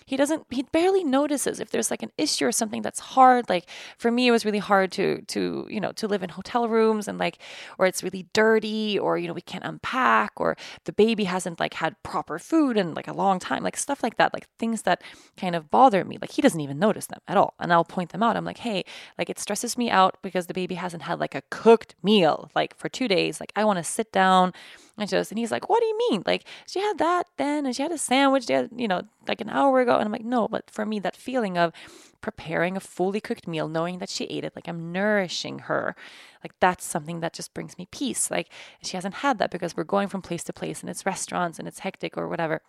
[0.08, 3.46] he doesn't he barely notices if there's like an issue or something that's hard.
[3.50, 3.68] Like
[3.98, 7.08] for me it was really hard to to you know to live in hotel rooms
[7.08, 7.38] and like
[7.78, 11.74] or it's really dirty or you know we can't unpack or the baby hasn't like
[11.74, 15.02] had proper food in like a long time like stuff like that like things that
[15.36, 16.16] kind of bother me.
[16.18, 17.52] Like he doesn't even notice them at all.
[17.60, 18.34] And I'll point them out.
[18.34, 18.84] I'm like hey
[19.18, 22.74] like it stresses me out because the baby hasn't had like a cooked meal like
[22.74, 23.40] for 2 days.
[23.40, 24.54] Like I want to sit down
[24.98, 26.22] and just and he's like, What do you mean?
[26.26, 29.48] Like she had that then and she had a sandwich had, you know, like an
[29.48, 29.96] hour ago.
[29.96, 31.72] And I'm like, no, but for me, that feeling of
[32.20, 35.94] preparing a fully cooked meal, knowing that she ate it, like I'm nourishing her,
[36.42, 38.30] like that's something that just brings me peace.
[38.30, 38.50] Like
[38.82, 41.68] she hasn't had that because we're going from place to place and it's restaurants and
[41.68, 42.60] it's hectic or whatever.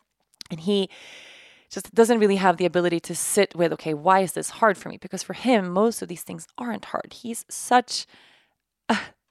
[0.51, 0.89] And he
[1.69, 4.89] just doesn't really have the ability to sit with, okay, why is this hard for
[4.89, 4.97] me?
[4.97, 7.13] Because for him, most of these things aren't hard.
[7.13, 8.05] He's such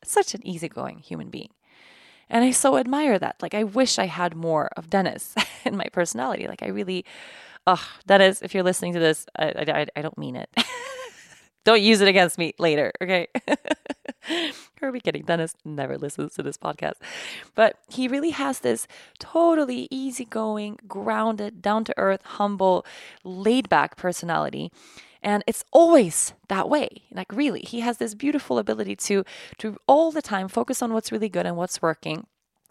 [0.05, 1.51] such an easygoing human being.
[2.31, 3.37] And I so admire that.
[3.41, 6.47] Like, I wish I had more of Dennis in my personality.
[6.47, 7.05] Like, I really,
[7.67, 10.51] oh, Dennis, if you're listening to this, I, I, I don't mean it.
[11.65, 13.29] don't use it against me later, okay?
[14.83, 15.23] are we kidding?
[15.23, 16.95] Dennis never listens to this podcast.
[17.55, 18.87] But he really has this
[19.19, 22.87] totally easygoing, grounded, down to earth, humble,
[23.25, 24.71] laid back personality
[25.29, 29.25] and it's always that way like really he has this beautiful ability to
[29.59, 32.27] to all the time focus on what's really good and what's working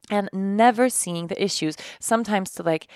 [0.10, 2.88] and never seeing the issues sometimes to like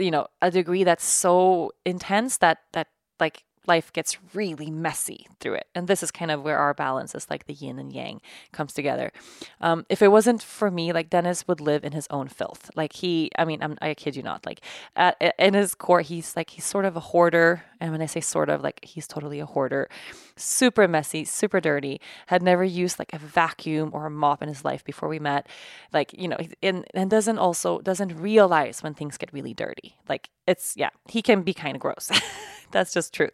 [0.00, 2.88] you know a degree that's so intense that that
[3.20, 5.66] like life gets really messy through it.
[5.74, 8.20] And this is kind of where our balance is like the yin and yang
[8.52, 9.12] comes together.
[9.60, 12.70] Um, if it wasn't for me, like Dennis would live in his own filth.
[12.74, 14.44] Like he, I mean, I'm, I kid you not.
[14.44, 14.60] Like
[14.96, 17.64] at, in his core, he's like he's sort of a hoarder.
[17.82, 19.88] And when I say sort of, like he's totally a hoarder.
[20.36, 22.00] Super messy, super dirty.
[22.28, 25.48] Had never used like a vacuum or a mop in his life before we met.
[25.92, 29.96] Like you know, and and doesn't also doesn't realize when things get really dirty.
[30.08, 32.08] Like it's yeah, he can be kind of gross.
[32.70, 33.32] That's just truth.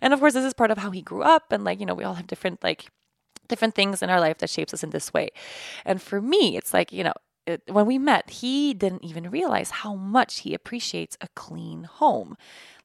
[0.00, 1.50] And of course, this is part of how he grew up.
[1.50, 2.86] And like, you know, we all have different, like,
[3.48, 5.28] different things in our life that shapes us in this way.
[5.84, 7.12] And for me, it's like, you know,
[7.66, 12.36] when we met, he didn't even realize how much he appreciates a clean home.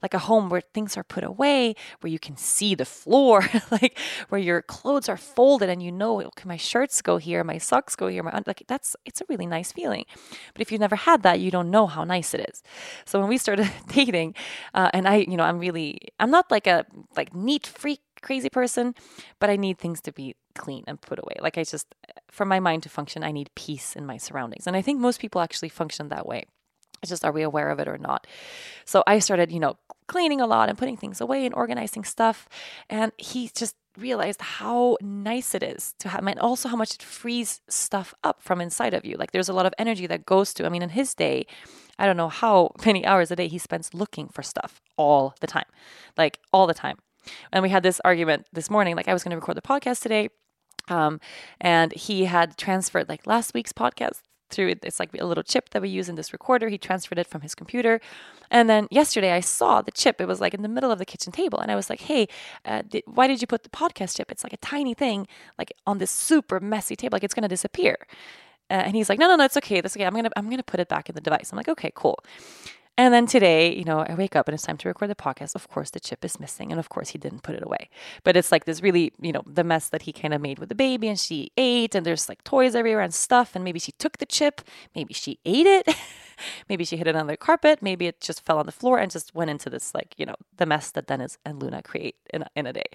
[0.01, 3.97] Like a home where things are put away, where you can see the floor, like
[4.29, 7.95] where your clothes are folded and you know, okay, my shirts go here, my socks
[7.95, 10.05] go here, my like that's it's a really nice feeling.
[10.53, 12.61] But if you've never had that, you don't know how nice it is.
[13.05, 14.35] So when we started dating,
[14.75, 18.49] uh, and I, you know, I'm really, I'm not like a like neat freak crazy
[18.49, 18.93] person,
[19.39, 21.35] but I need things to be clean and put away.
[21.39, 21.95] Like I just,
[22.29, 24.67] for my mind to function, I need peace in my surroundings.
[24.67, 26.45] And I think most people actually function that way.
[27.01, 28.25] It's just, are we aware of it or not?
[28.85, 32.49] So I started, you know, cleaning a lot and putting things away and organizing stuff.
[32.89, 37.03] And he just realized how nice it is to have, and also how much it
[37.03, 39.15] frees stuff up from inside of you.
[39.17, 41.45] Like there's a lot of energy that goes to, I mean, in his day,
[41.99, 45.47] I don't know how many hours a day he spends looking for stuff all the
[45.47, 45.65] time,
[46.17, 46.97] like all the time.
[47.51, 50.01] And we had this argument this morning, like I was going to record the podcast
[50.01, 50.29] today.
[50.89, 51.19] Um,
[51.59, 55.81] and he had transferred like last week's podcast through it's like a little chip that
[55.81, 56.69] we use in this recorder.
[56.69, 57.99] He transferred it from his computer.
[58.49, 60.21] And then yesterday I saw the chip.
[60.21, 61.59] It was like in the middle of the kitchen table.
[61.59, 62.27] And I was like, hey,
[62.63, 64.31] uh, why did you put the podcast chip?
[64.31, 67.15] It's like a tiny thing, like on this super messy table.
[67.15, 67.97] Like it's going to disappear.
[68.69, 69.81] Uh, and he's like, no, no, no, it's okay.
[69.81, 70.05] That's okay.
[70.05, 71.51] I'm gonna, I'm gonna put it back in the device.
[71.51, 72.19] I'm like, okay, cool.
[72.99, 75.53] And then today, you know, I wake up and it's time to record the podcast.
[75.53, 76.71] Of course, the chip is missing.
[76.71, 77.89] And of course, he didn't put it away.
[78.23, 80.69] But it's like this really, you know, the mess that he kind of made with
[80.69, 83.51] the baby and she ate and there's like toys everywhere and stuff.
[83.53, 84.61] And maybe she took the chip.
[84.95, 85.95] Maybe she ate it.
[86.69, 87.83] maybe she hit it on the carpet.
[87.83, 90.35] Maybe it just fell on the floor and just went into this, like, you know,
[90.57, 92.89] the mess that Dennis and Luna create in a, in a day.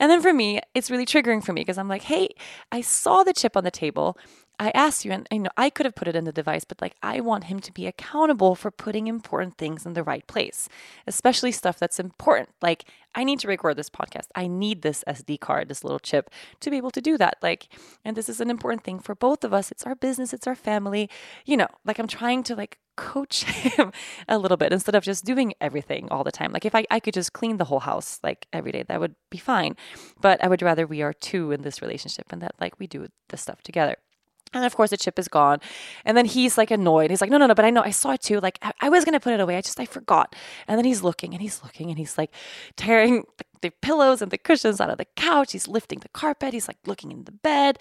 [0.00, 2.28] And then for me, it's really triggering for me because I'm like, hey,
[2.70, 4.16] I saw the chip on the table.
[4.60, 6.80] I asked you, and I know I could have put it in the device, but
[6.80, 10.68] like I want him to be accountable for putting important things in the right place,
[11.06, 12.50] especially stuff that's important.
[12.60, 14.26] Like I need to record this podcast.
[14.34, 17.36] I need this SD card, this little chip, to be able to do that.
[17.42, 17.68] Like,
[18.04, 19.70] and this is an important thing for both of us.
[19.70, 21.08] It's our business, it's our family.
[21.46, 23.92] You know, like I'm trying to like coach him
[24.28, 26.52] a little bit instead of just doing everything all the time.
[26.52, 29.14] Like if I, I could just clean the whole house like every day, that would
[29.30, 29.76] be fine.
[30.20, 33.06] But I would rather we are two in this relationship and that like we do
[33.28, 33.96] the stuff together.
[34.52, 35.60] And of course, the chip is gone.
[36.04, 37.10] And then he's like annoyed.
[37.10, 38.40] He's like, no, no, no, but I know I saw it too.
[38.40, 39.56] Like, I, I was going to put it away.
[39.56, 40.34] I just, I forgot.
[40.66, 42.32] And then he's looking and he's looking and he's like
[42.76, 45.52] tearing the, the, pillows and the cushions out of the couch.
[45.52, 46.54] He's lifting the carpet.
[46.54, 47.78] He's like looking in the bed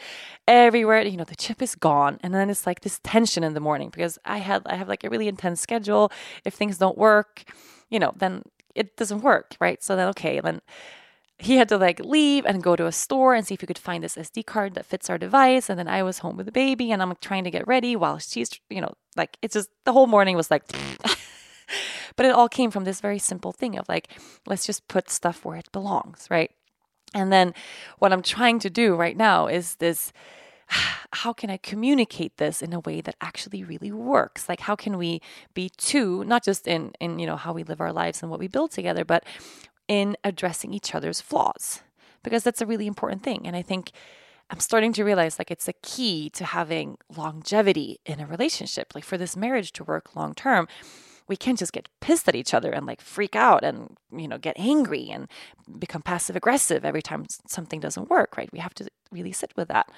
[0.48, 1.02] everywhere.
[1.04, 2.20] You know, the chip is gone.
[2.22, 5.04] And then it's like this tension in the morning because I had, I have like
[5.04, 6.12] a really intense schedule.
[6.46, 7.44] If things don't work,
[7.90, 8.44] you know, then
[8.76, 9.56] it doesn't work.
[9.60, 9.82] Right.
[9.84, 10.62] So then, okay, then
[11.40, 13.78] he had to like leave and go to a store and see if he could
[13.78, 15.70] find this SD card that fits our device.
[15.70, 17.96] And then I was home with the baby and I'm like trying to get ready
[17.96, 20.64] while she's, you know, like it's just the whole morning was like,
[22.18, 24.10] But it all came from this very simple thing of like,
[24.46, 26.52] let's just put stuff where it belongs, right?
[27.14, 27.54] And then
[28.00, 30.12] what I'm trying to do right now is this
[31.14, 34.50] how can I communicate this in a way that actually really works?
[34.50, 35.22] Like how can we
[35.54, 38.40] be two, not just in in you know how we live our lives and what
[38.40, 39.24] we build together, but
[39.88, 41.82] in addressing each other's flaws?
[42.24, 43.48] Because that's a really important thing.
[43.48, 43.92] And I think
[44.50, 48.94] I'm starting to realize like it's a key to having longevity in a relationship.
[48.96, 50.68] Like for this marriage to work long term,
[51.28, 54.38] we can't just get pissed at each other and like freak out and you know
[54.38, 55.28] get angry and
[55.78, 59.68] become passive aggressive every time something doesn't work right we have to really sit with
[59.68, 59.90] that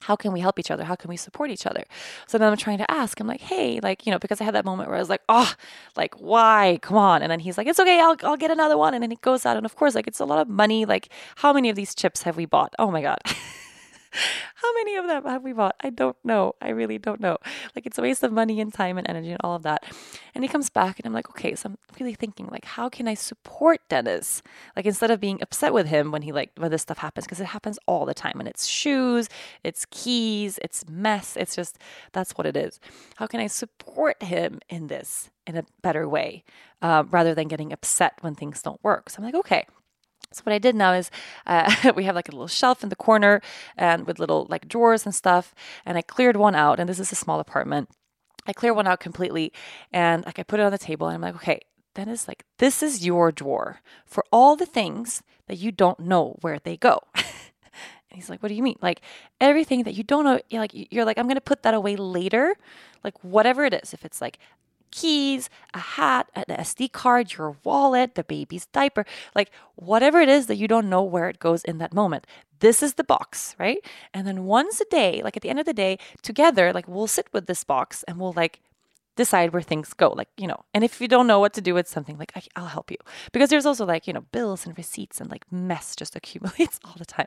[0.00, 0.84] how can we help each other?
[0.84, 1.84] How can we support each other?
[2.26, 4.54] So then I'm trying to ask, I'm like, hey, like, you know, because I had
[4.54, 5.52] that moment where I was like, oh,
[5.96, 6.78] like, why?
[6.82, 7.22] Come on.
[7.22, 8.94] And then he's like, it's okay, I'll, I'll get another one.
[8.94, 9.56] And then he goes out.
[9.56, 10.84] And of course, like, it's a lot of money.
[10.84, 12.74] Like, how many of these chips have we bought?
[12.78, 13.18] Oh my God.
[14.66, 15.76] How many of them have we bought?
[15.78, 16.56] I don't know.
[16.60, 17.38] I really don't know.
[17.76, 19.84] Like it's a waste of money and time and energy and all of that.
[20.34, 23.06] And he comes back and I'm like, okay, so I'm really thinking like how can
[23.06, 24.42] I support Dennis?
[24.74, 27.38] Like instead of being upset with him when he like when this stuff happens because
[27.38, 29.28] it happens all the time and it's shoes,
[29.62, 31.36] it's keys, it's mess.
[31.36, 31.78] It's just
[32.10, 32.80] that's what it is.
[33.14, 36.42] How can I support him in this in a better way
[36.82, 39.10] uh, rather than getting upset when things don't work?
[39.10, 39.66] So I'm like, okay.
[40.36, 41.10] So what I did now is
[41.46, 43.40] uh, we have like a little shelf in the corner
[43.76, 45.54] and with little like drawers and stuff.
[45.86, 47.88] And I cleared one out, and this is a small apartment.
[48.46, 49.52] I clear one out completely,
[49.92, 51.60] and like I put it on the table, and I'm like, okay,
[51.94, 56.36] then it's like this is your drawer for all the things that you don't know
[56.42, 57.00] where they go.
[57.14, 57.24] and
[58.10, 58.78] he's like, what do you mean?
[58.82, 59.00] Like
[59.40, 62.54] everything that you don't know, you're like you're like I'm gonna put that away later,
[63.02, 63.94] like whatever it is.
[63.94, 64.38] If it's like
[64.90, 70.46] keys, a hat, an SD card, your wallet, the baby's diaper, like whatever it is
[70.46, 72.26] that you don't know where it goes in that moment.
[72.60, 73.78] This is the box, right?
[74.14, 77.06] And then once a day, like at the end of the day, together, like we'll
[77.06, 78.60] sit with this box and we'll like
[79.16, 81.72] decide where things go like you know and if you don't know what to do
[81.72, 82.98] with something like I, will help you
[83.32, 86.94] because there's also like you know bills and receipts and like mess just accumulates all
[86.98, 87.26] the time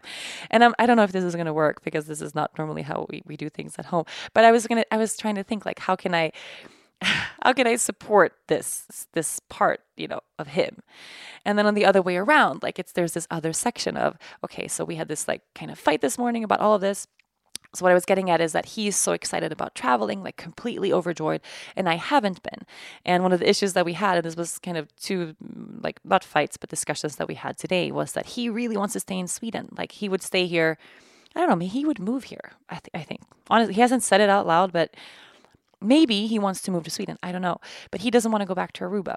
[0.51, 2.55] and um, i don't know if this is going to work because this is not
[2.57, 4.05] normally how we, we do things at home
[4.35, 6.31] but i was gonna i was trying to think like how can i
[7.41, 10.79] how can I support this this part, you know, of him?
[11.45, 14.67] And then on the other way around, like it's there's this other section of okay,
[14.67, 17.07] so we had this like kind of fight this morning about all of this.
[17.75, 20.91] So what I was getting at is that he's so excited about traveling, like completely
[20.91, 21.41] overjoyed,
[21.75, 22.65] and I haven't been.
[23.05, 25.83] And one of the issues that we had, and this was kind of two mm,
[25.83, 28.99] like not fights but discussions that we had today, was that he really wants to
[28.99, 29.69] stay in Sweden.
[29.77, 30.77] Like he would stay here.
[31.35, 31.55] I don't know.
[31.55, 32.53] Maybe he would move here.
[32.69, 33.21] I, th- I think.
[33.51, 34.95] Honestly, he hasn't said it out loud, but
[35.81, 37.17] Maybe he wants to move to Sweden.
[37.23, 37.59] I don't know.
[37.91, 39.15] But he doesn't want to go back to Aruba.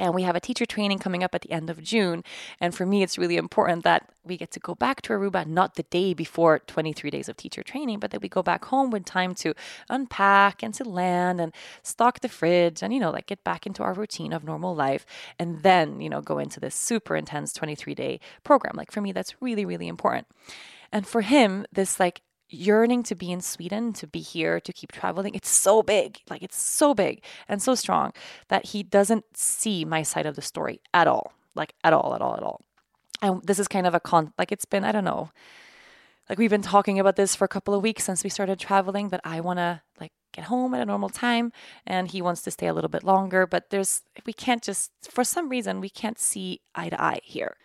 [0.00, 2.24] And we have a teacher training coming up at the end of June.
[2.58, 5.74] And for me, it's really important that we get to go back to Aruba, not
[5.74, 9.04] the day before 23 days of teacher training, but that we go back home with
[9.04, 9.52] time to
[9.90, 13.82] unpack and to land and stock the fridge and, you know, like get back into
[13.82, 15.04] our routine of normal life.
[15.38, 18.76] And then, you know, go into this super intense 23 day program.
[18.76, 20.26] Like for me, that's really, really important.
[20.92, 24.92] And for him, this like yearning to be in Sweden, to be here, to keep
[24.92, 26.18] traveling, it's so big.
[26.28, 28.12] Like it's so big and so strong
[28.48, 31.32] that he doesn't see my side of the story at all.
[31.54, 32.60] Like at all, at all, at all.
[33.22, 35.30] And this is kind of a con like it's been, I don't know.
[36.28, 39.08] Like we've been talking about this for a couple of weeks since we started traveling
[39.08, 41.52] that I want to like get home at a normal time
[41.86, 45.24] and he wants to stay a little bit longer, but there's we can't just for
[45.24, 47.56] some reason we can't see eye to eye here.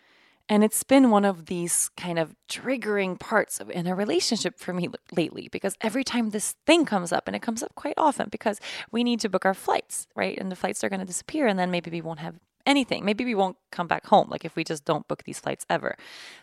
[0.48, 4.74] And it's been one of these kind of triggering parts of in a relationship for
[4.74, 8.30] me lately because every time this thing comes up, and it comes up quite often
[8.30, 8.60] because
[8.91, 10.38] we need to book our flights, right?
[10.38, 12.36] And the flights are going to disappear, and then maybe we won't have
[12.66, 13.05] anything.
[13.05, 15.95] Maybe we won't come back home, like if we just don't book these flights ever.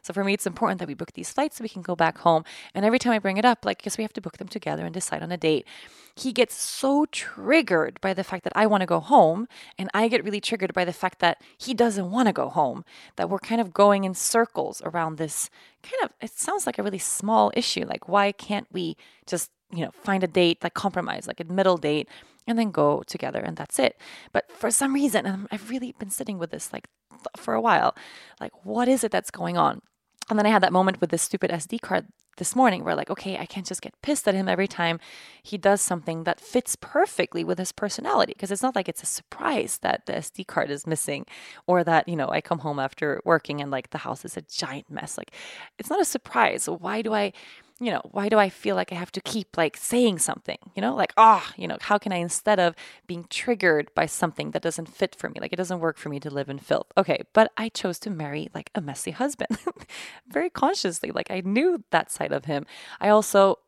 [0.03, 2.19] So for me, it's important that we book these flights so we can go back
[2.19, 2.45] home.
[2.75, 4.85] And every time I bring it up, like, guess we have to book them together
[4.85, 5.67] and decide on a date.
[6.15, 9.49] He gets so triggered by the fact that I want to go home,
[9.79, 12.85] and I get really triggered by the fact that he doesn't want to go home,
[13.17, 15.49] that we're kind of going in circles around this
[15.83, 17.87] kind of, it sounds like a really small issue.
[17.87, 18.97] Like, why can't we
[19.27, 22.09] just, you know, find a date, like compromise, like a middle date?
[22.47, 24.01] And then go together and that's it.
[24.33, 26.89] But for some reason, and I've really been sitting with this like
[27.37, 27.95] for a while,
[28.41, 29.83] like what is it that's going on?
[30.31, 32.07] And then I had that moment with this stupid SD card
[32.39, 34.99] this morning where like, okay, I can't just get pissed at him every time
[35.43, 38.33] he does something that fits perfectly with his personality.
[38.33, 41.27] Because it's not like it's a surprise that the SD card is missing
[41.67, 44.43] or that, you know, I come home after working and like the house is a
[44.43, 45.19] giant mess.
[45.19, 45.33] Like
[45.79, 46.67] it's not a surprise.
[46.67, 47.33] Why do I
[47.81, 50.83] you know, why do I feel like I have to keep like saying something, you
[50.83, 52.75] know, like, ah, oh, you know, how can I, instead of
[53.07, 56.21] being triggered by something that doesn't fit for me, like it doesn't work for me
[56.21, 56.87] to live in filth.
[56.97, 57.23] Okay.
[57.33, 59.59] But I chose to marry like a messy husband
[60.29, 61.11] very consciously.
[61.11, 62.67] Like I knew that side of him.
[63.01, 63.59] I also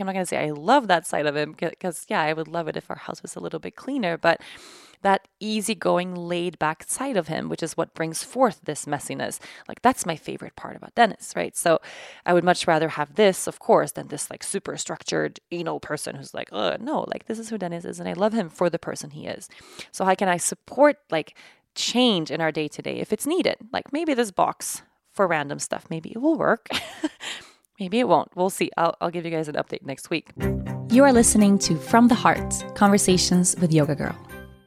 [0.00, 2.48] I'm not going to say I love that side of him because, yeah, I would
[2.48, 4.40] love it if our house was a little bit cleaner, but
[5.04, 9.38] that easygoing, laid back side of him, which is what brings forth this messiness.
[9.68, 11.54] Like, that's my favorite part about Dennis, right?
[11.54, 11.78] So,
[12.24, 16.16] I would much rather have this, of course, than this like super structured, anal person
[16.16, 18.70] who's like, oh, no, like, this is who Dennis is, and I love him for
[18.70, 19.48] the person he is.
[19.92, 21.36] So, how can I support like
[21.74, 23.56] change in our day to day if it's needed?
[23.72, 24.82] Like, maybe this box
[25.12, 26.68] for random stuff, maybe it will work.
[27.78, 28.34] Maybe it won't.
[28.36, 28.70] We'll see.
[28.76, 30.30] I'll, I'll give you guys an update next week.
[30.90, 34.16] You are listening to From the Heart Conversations with Yoga Girl.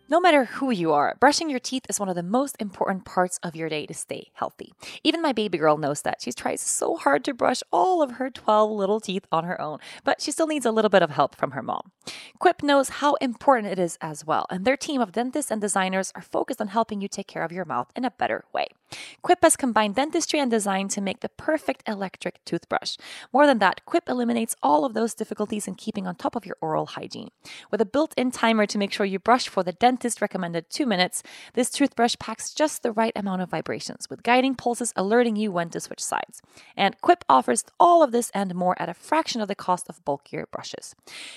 [0.09, 3.41] No matter who you are, brushing your teeth is one of the most important parts
[3.43, 4.71] of your day to stay healthy.
[5.03, 6.21] Even my baby girl knows that.
[6.21, 9.79] She tries so hard to brush all of her 12 little teeth on her own,
[10.05, 11.91] but she still needs a little bit of help from her mom.
[12.39, 16.13] Quip knows how important it is as well, and their team of dentists and designers
[16.15, 18.67] are focused on helping you take care of your mouth in a better way.
[19.21, 22.95] Quip has combined dentistry and design to make the perfect electric toothbrush.
[23.33, 26.55] More than that, Quip eliminates all of those difficulties in keeping on top of your
[26.61, 27.31] oral hygiene.
[27.69, 30.85] With a built in timer to make sure you brush for the dentist recommended two
[30.85, 31.23] minutes,
[31.53, 35.69] this toothbrush packs just the right amount of vibrations, with guiding pulses alerting you when
[35.69, 36.41] to switch sides.
[36.75, 40.03] And Quip offers all of this and more at a fraction of the cost of
[40.05, 40.95] bulkier brushes.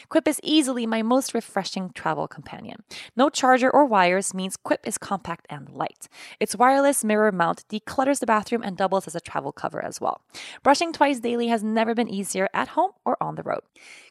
[0.08, 2.82] Quip is easily my most refreshing travel companion.
[3.16, 6.08] No charger or wires means Quip is compact and light.
[6.38, 10.20] Its wireless mirror mount declutters the bathroom and doubles as a travel cover as well.
[10.62, 13.62] Brushing twice daily has never been easier at home or on the road.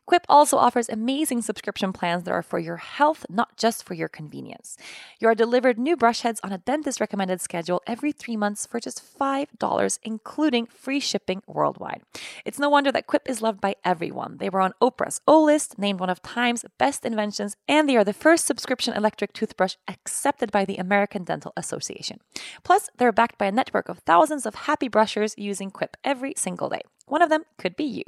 [0.09, 4.07] Quip also offers amazing subscription plans that are for your health, not just for your
[4.07, 4.75] convenience.
[5.19, 8.79] You are delivered new brush heads on a dentist recommended schedule every three months for
[8.79, 12.01] just $5, including free shipping worldwide.
[12.43, 14.37] It's no wonder that Quip is loved by everyone.
[14.37, 18.03] They were on Oprah's O list, named one of Time's best inventions, and they are
[18.03, 22.17] the first subscription electric toothbrush accepted by the American Dental Association.
[22.63, 26.67] Plus, they're backed by a network of thousands of happy brushers using Quip every single
[26.67, 26.81] day.
[27.05, 28.05] One of them could be you.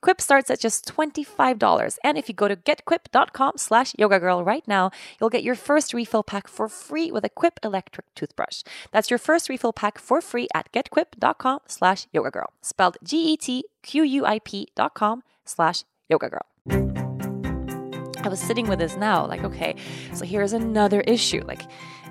[0.00, 1.98] Quip starts at just $25.
[2.02, 4.90] And if you go to getquip.com slash yoga girl right now,
[5.20, 8.62] you'll get your first refill pack for free with a Quip electric toothbrush.
[8.92, 12.52] That's your first refill pack for free at getquip.com slash yoga girl.
[12.62, 17.01] Spelled G-E-T-Q-U-I-P dot com slash yoga girl.
[18.24, 19.74] I was sitting with this now, like, okay,
[20.14, 21.42] so here's another issue.
[21.44, 21.62] Like,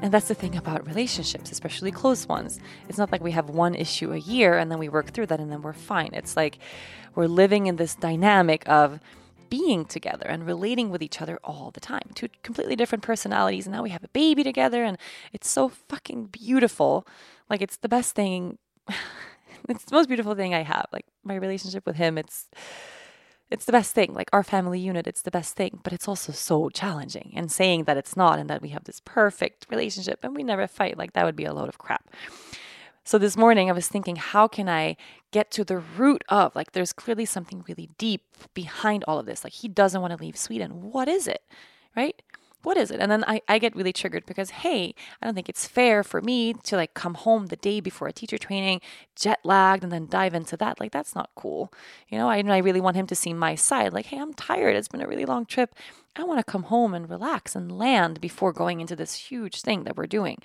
[0.01, 2.59] and that's the thing about relationships, especially close ones.
[2.89, 5.39] It's not like we have one issue a year and then we work through that
[5.39, 6.09] and then we're fine.
[6.12, 6.59] It's like
[7.16, 8.99] we're living in this dynamic of
[9.49, 12.09] being together and relating with each other all the time.
[12.14, 13.66] Two completely different personalities.
[13.66, 14.97] And now we have a baby together and
[15.32, 17.07] it's so fucking beautiful.
[17.49, 18.57] Like it's the best thing.
[19.70, 20.88] it's the most beautiful thing I have.
[20.91, 22.49] Like my relationship with him, it's
[23.52, 24.14] it's the best thing.
[24.14, 27.34] Like our family unit, it's the best thing, but it's also so challenging.
[27.36, 30.68] And saying that it's not and that we have this perfect relationship and we never
[30.68, 32.10] fight, like that would be a load of crap.
[33.04, 34.95] So this morning I was thinking, how can I
[35.32, 38.24] get to the root of like there's clearly something really deep
[38.54, 39.43] behind all of this.
[39.43, 40.91] Like he doesn't want to leave Sweden.
[40.91, 41.41] What is it?
[41.95, 42.22] Right?
[42.64, 42.99] What is it?
[42.99, 46.22] And then I, I get really triggered because, hey, I don't think it's fair for
[46.22, 48.82] me to like come home the day before a teacher training,
[49.16, 50.80] jet lagged, and then dive into that.
[50.80, 51.74] Like, that's not cool.
[52.09, 53.93] You know, I, I really want him to see my side.
[53.93, 54.76] Like, hey, I'm tired.
[54.76, 55.76] It's been a really long trip.
[56.16, 59.86] I want to come home and relax and land before going into this huge thing
[59.86, 60.39] that we're doing.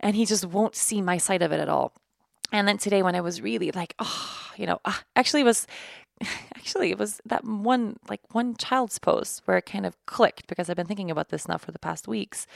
[0.00, 1.92] And he just won't see my side of it at all.
[2.52, 5.66] And then today, when I was really like, oh, you know, uh, actually was
[6.56, 10.68] actually it was that one like one child's pose where it kind of clicked because
[10.68, 12.46] I've been thinking about this now for the past weeks.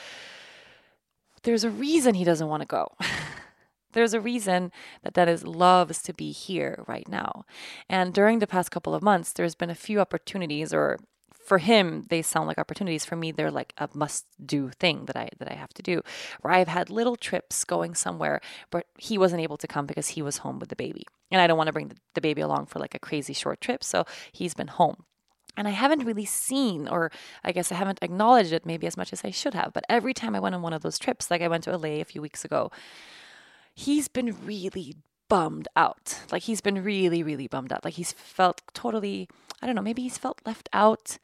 [1.42, 2.92] There's a reason he doesn't want to go.
[3.92, 7.46] There's a reason that Dennis loves to be here right now.
[7.88, 10.98] And during the past couple of months, there's been a few opportunities or
[11.46, 15.16] for him they sound like opportunities for me they're like a must do thing that
[15.16, 16.02] i that i have to do
[16.40, 18.40] where i've had little trips going somewhere
[18.70, 21.46] but he wasn't able to come because he was home with the baby and i
[21.46, 24.04] don't want to bring the, the baby along for like a crazy short trip so
[24.32, 25.04] he's been home
[25.56, 27.10] and I haven't really seen, or
[27.42, 29.72] I guess I haven't acknowledged it maybe as much as I should have.
[29.72, 32.00] But every time I went on one of those trips, like I went to LA
[32.00, 32.70] a few weeks ago,
[33.74, 34.96] he's been really
[35.28, 36.20] bummed out.
[36.30, 37.84] Like he's been really, really bummed out.
[37.84, 39.28] Like he's felt totally,
[39.62, 41.18] I don't know, maybe he's felt left out.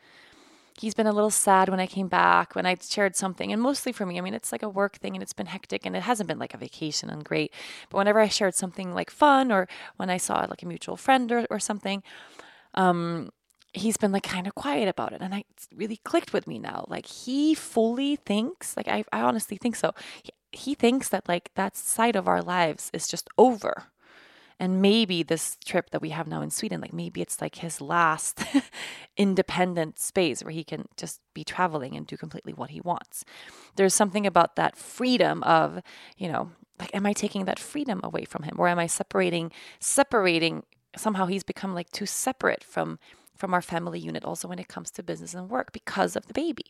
[0.78, 3.92] He's been a little sad when I came back, when I shared something, and mostly
[3.92, 6.02] for me, I mean, it's like a work thing and it's been hectic and it
[6.02, 7.52] hasn't been like a vacation and great.
[7.90, 11.30] But whenever I shared something like fun or when I saw like a mutual friend
[11.30, 12.02] or, or something,
[12.74, 13.30] um,
[13.74, 15.20] he's been like kind of quiet about it.
[15.20, 16.86] And I really clicked with me now.
[16.88, 19.92] Like he fully thinks, like I, I honestly think so.
[20.22, 23.91] He, he thinks that like that side of our lives is just over
[24.58, 27.80] and maybe this trip that we have now in Sweden, like maybe it's like his
[27.80, 28.40] last
[29.16, 33.24] independent space where he can just be traveling and do completely what he wants.
[33.76, 35.82] There's something about that freedom of,
[36.16, 39.52] you know, like am I taking that freedom away from him or am I separating
[39.78, 40.64] separating
[40.96, 42.98] somehow he's become like too separate from
[43.42, 46.32] from our family unit also when it comes to business and work because of the
[46.32, 46.66] baby.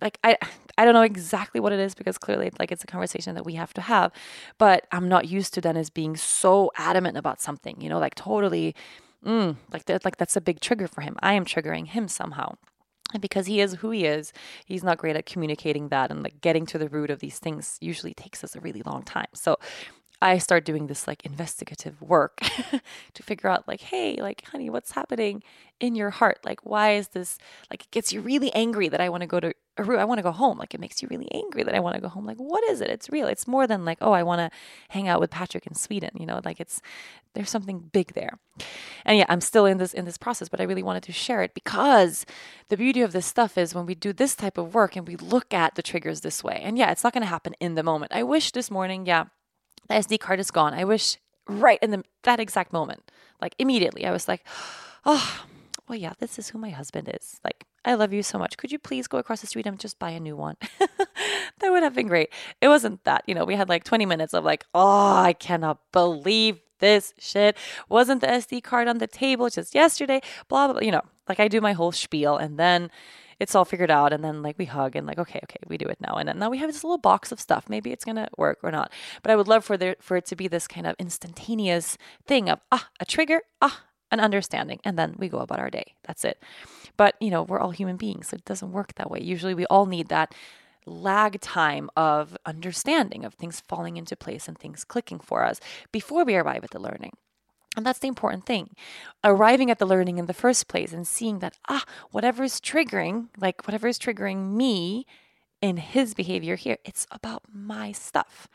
[0.00, 0.38] Like I
[0.78, 3.52] I don't know exactly what it is because clearly like it's a conversation that we
[3.56, 4.12] have to have,
[4.56, 8.74] but I'm not used to Dennis being so adamant about something, you know, like totally
[9.22, 11.16] mm, like that like that's a big trigger for him.
[11.20, 12.54] I am triggering him somehow.
[13.12, 14.32] And because he is who he is,
[14.64, 17.76] he's not great at communicating that and like getting to the root of these things
[17.82, 19.28] usually takes us a really long time.
[19.34, 19.58] So
[20.22, 22.38] I start doing this like investigative work
[23.14, 25.42] to figure out like, hey, like, honey, what's happening
[25.78, 26.38] in your heart?
[26.44, 27.38] Like, why is this
[27.70, 30.22] like it gets you really angry that I want to go to I want to
[30.22, 30.58] go home.
[30.58, 32.24] Like it makes you really angry that I want to go home.
[32.24, 32.88] Like, what is it?
[32.88, 33.26] It's real.
[33.26, 34.58] It's more than like, oh, I want to
[34.88, 36.10] hang out with Patrick in Sweden.
[36.18, 36.80] You know, like it's
[37.34, 38.38] there's something big there.
[39.04, 41.42] And yeah, I'm still in this in this process, but I really wanted to share
[41.42, 42.24] it because
[42.68, 45.16] the beauty of this stuff is when we do this type of work and we
[45.16, 46.60] look at the triggers this way.
[46.62, 48.12] And yeah, it's not going to happen in the moment.
[48.14, 49.26] I wish this morning, yeah,
[49.88, 50.74] the SD card is gone.
[50.74, 51.18] I wish
[51.48, 53.10] right in the that exact moment,
[53.40, 54.44] like immediately, I was like,
[55.04, 55.44] oh,
[55.88, 57.40] well, yeah, this is who my husband is.
[57.44, 58.56] Like, I love you so much.
[58.56, 60.56] Could you please go across the street and just buy a new one?
[60.78, 62.30] that would have been great.
[62.60, 65.78] It wasn't that, you know, we had like 20 minutes of like, oh, I cannot
[65.92, 67.56] believe this shit.
[67.88, 70.20] Wasn't the SD card on the table just yesterday?
[70.48, 70.82] Blah, blah, blah.
[70.82, 72.90] You know, like I do my whole spiel and then
[73.38, 75.86] it's all figured out and then like we hug and like okay okay we do
[75.86, 76.14] it now.
[76.16, 77.68] And then now we have this little box of stuff.
[77.68, 78.92] Maybe it's gonna work or not.
[79.22, 82.48] But i would love for there for it to be this kind of instantaneous thing
[82.48, 85.94] of ah a trigger ah an understanding and then we go about our day.
[86.06, 86.42] That's it.
[86.96, 89.20] But you know we're all human beings so it doesn't work that way.
[89.20, 90.34] Usually we all need that
[90.86, 95.60] lag time of understanding of things falling into place and things clicking for us
[95.90, 97.12] before we arrive at the learning
[97.76, 98.74] and that's the important thing.
[99.22, 103.28] Arriving at the learning in the first place and seeing that, ah, whatever is triggering,
[103.38, 105.06] like whatever is triggering me
[105.60, 108.48] in his behavior here, it's about my stuff,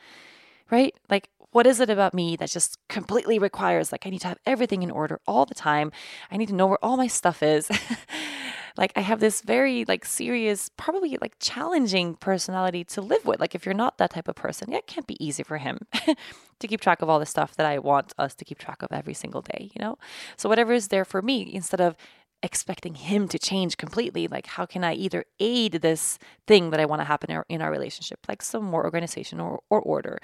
[0.72, 0.94] right?
[1.10, 4.40] Like, what is it about me that just completely requires, like, I need to have
[4.46, 5.92] everything in order all the time?
[6.32, 7.70] I need to know where all my stuff is.
[8.78, 13.40] like I have this very like serious, probably like challenging personality to live with.
[13.40, 15.80] Like if you're not that type of person, yeah, it can't be easy for him
[16.60, 18.90] to keep track of all the stuff that I want us to keep track of
[18.92, 19.98] every single day, you know?
[20.38, 21.96] So whatever is there for me, instead of
[22.44, 26.18] expecting him to change completely like how can i either aid this
[26.48, 29.40] thing that i want to happen in our, in our relationship like some more organization
[29.40, 30.18] or, or order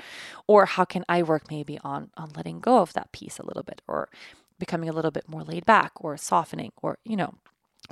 [0.48, 3.62] or how can i work maybe on on letting go of that piece a little
[3.62, 4.10] bit or
[4.58, 7.36] becoming a little bit more laid back or softening or you know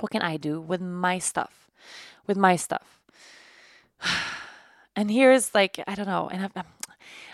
[0.00, 1.70] what can I do with my stuff?
[2.26, 3.00] With my stuff.
[4.96, 6.64] and here's like, I don't know, and I'm,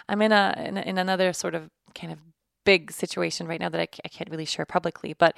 [0.09, 2.19] I'm in, a, in, in another sort of kind of
[2.65, 5.37] big situation right now that I, can't really share publicly, but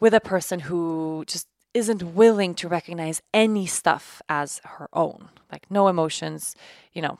[0.00, 5.70] with a person who just isn't willing to recognize any stuff as her own, like
[5.70, 6.54] no emotions,
[6.92, 7.18] you know.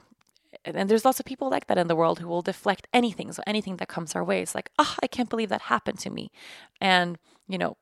[0.64, 3.30] And there's lots of people like that in the world who will deflect anything.
[3.32, 5.98] So anything that comes our way, it's like, ah, oh, I can't believe that happened
[6.00, 6.30] to me.
[6.80, 7.76] And, you know,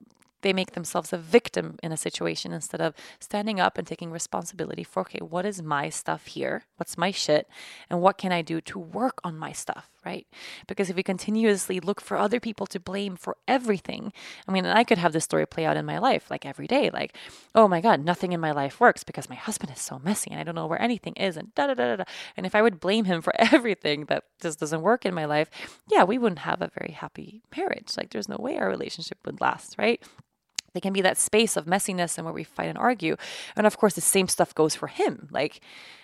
[0.45, 4.85] they make themselves a victim in a situation instead of standing up and taking responsibility
[4.85, 6.65] for okay what is my stuff here?
[6.77, 7.49] What's my shit?
[7.91, 10.27] And what can i do to work on my stuff right?
[10.67, 14.13] Because if we continuously look for other people to blame for everything
[14.47, 16.91] i mean i could have this story play out in my life like every day
[16.91, 17.17] like
[17.55, 20.39] oh my god nothing in my life works because my husband is so messy and
[20.39, 22.05] i don't know where anything is and da da da da.
[22.37, 25.49] And if i would blame him for everything that just doesn't work in my life
[25.91, 27.97] yeah we wouldn't have a very happy marriage.
[27.97, 30.03] Like there's no way our relationship would last right
[30.75, 33.17] they can be that space of messiness and where we fight and argue.
[33.57, 35.29] And of course, the same stuff goes for him.
[35.31, 35.61] Like,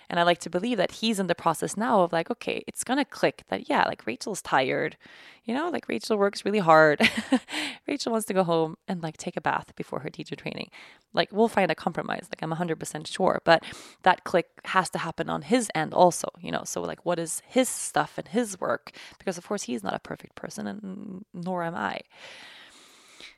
[0.08, 2.82] and I like to believe that he's in the process now of like, okay, it's
[2.82, 4.96] gonna click that, yeah, like Rachel's tired,
[5.44, 7.00] you know, like Rachel works really hard.
[7.86, 10.70] Rachel wants to go home and like take a bath before her teacher training.
[11.12, 13.40] Like, we'll find a compromise, like, I'm 100% sure.
[13.44, 13.64] But
[14.02, 16.62] that click has to happen on his end also, you know.
[16.64, 18.92] So, like, what is his stuff and his work?
[19.18, 22.02] Because, of course, he's not a perfect person, and nor am I.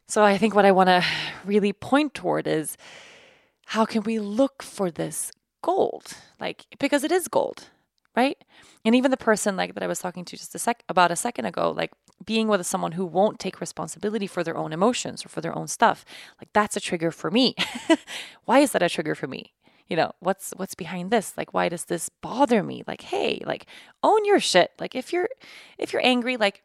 [0.06, 1.04] So I think what I want to
[1.44, 2.76] really point toward is
[3.66, 5.32] how can we look for this
[5.62, 6.14] gold?
[6.40, 7.68] Like because it is gold,
[8.14, 8.36] right?
[8.84, 11.16] And even the person like that I was talking to just a sec about a
[11.16, 11.92] second ago, like
[12.24, 15.68] being with someone who won't take responsibility for their own emotions or for their own
[15.68, 16.04] stuff,
[16.40, 17.54] like that's a trigger for me.
[18.44, 19.52] why is that a trigger for me?
[19.88, 21.34] You know, what's what's behind this?
[21.36, 22.82] Like why does this bother me?
[22.86, 23.66] Like, hey, like
[24.02, 24.72] own your shit.
[24.78, 25.28] Like if you're
[25.78, 26.62] if you're angry, like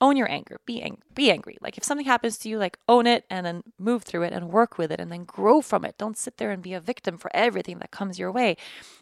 [0.00, 0.60] own your anger.
[0.66, 1.56] Be angry be angry.
[1.60, 4.50] Like if something happens to you like own it and then move through it and
[4.50, 5.98] work with it and then grow from it.
[5.98, 8.56] Don't sit there and be a victim for everything that comes your way.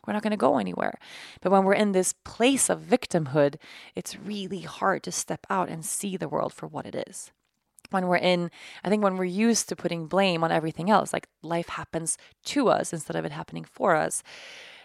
[0.07, 0.99] We're not going to go anywhere.
[1.43, 3.57] But when we're in this place of victimhood
[3.95, 7.31] it's really hard to step out and see the world for what it is.
[7.91, 8.51] When we're in
[8.83, 12.17] i think when we're used to putting blame on everything else like life happens
[12.47, 14.23] to us instead of it happening for us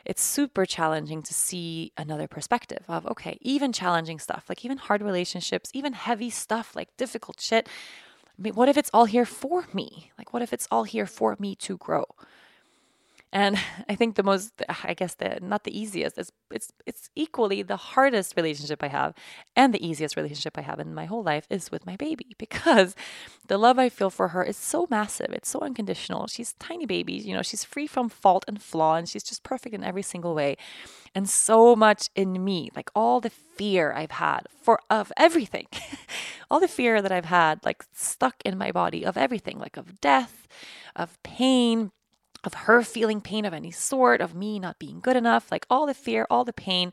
[0.06, 5.02] it's super challenging to see another perspective of, okay, even challenging stuff, like even hard
[5.02, 7.68] relationships, even heavy stuff, like difficult shit,
[8.40, 10.12] I mean, what if it's all here for me?
[10.18, 12.06] Like, what if it's all here for me to grow?
[13.32, 14.54] And I think the most,
[14.84, 16.18] I guess, the not the easiest.
[16.18, 19.14] It's it's it's equally the hardest relationship I have,
[19.56, 22.96] and the easiest relationship I have in my whole life is with my baby because
[23.48, 25.30] the love I feel for her is so massive.
[25.32, 26.26] It's so unconditional.
[26.26, 27.14] She's tiny baby.
[27.14, 30.34] You know, she's free from fault and flaw, and she's just perfect in every single
[30.34, 30.58] way.
[31.14, 35.68] And so much in me, like all the fear I've had for of everything,
[36.50, 40.02] all the fear that I've had, like stuck in my body of everything, like of
[40.02, 40.48] death,
[40.96, 41.92] of pain
[42.44, 45.86] of her feeling pain of any sort, of me not being good enough, like all
[45.86, 46.92] the fear, all the pain,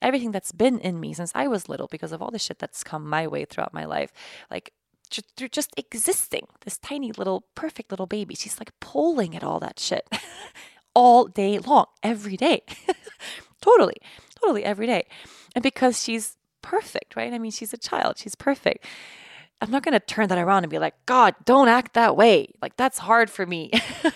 [0.00, 2.82] everything that's been in me since I was little because of all the shit that's
[2.82, 4.12] come my way throughout my life.
[4.50, 4.72] Like
[5.10, 9.78] through just existing, this tiny little perfect little baby, she's like pulling at all that
[9.78, 10.08] shit
[10.94, 12.62] all day long, every day.
[13.60, 13.96] totally,
[14.40, 15.06] totally every day.
[15.54, 17.32] And because she's perfect, right?
[17.32, 18.84] I mean, she's a child, she's perfect.
[19.60, 22.52] I'm not going to turn that around and be like, God, don't act that way.
[22.60, 23.70] Like, that's hard for me.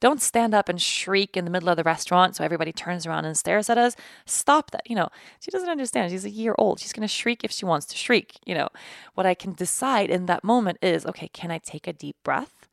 [0.00, 3.24] Don't stand up and shriek in the middle of the restaurant so everybody turns around
[3.24, 3.96] and stares at us.
[4.26, 4.88] Stop that.
[4.88, 5.08] You know,
[5.40, 6.10] she doesn't understand.
[6.10, 6.80] She's a year old.
[6.80, 8.38] She's going to shriek if she wants to shriek.
[8.46, 8.68] You know,
[9.14, 12.68] what I can decide in that moment is okay, can I take a deep breath?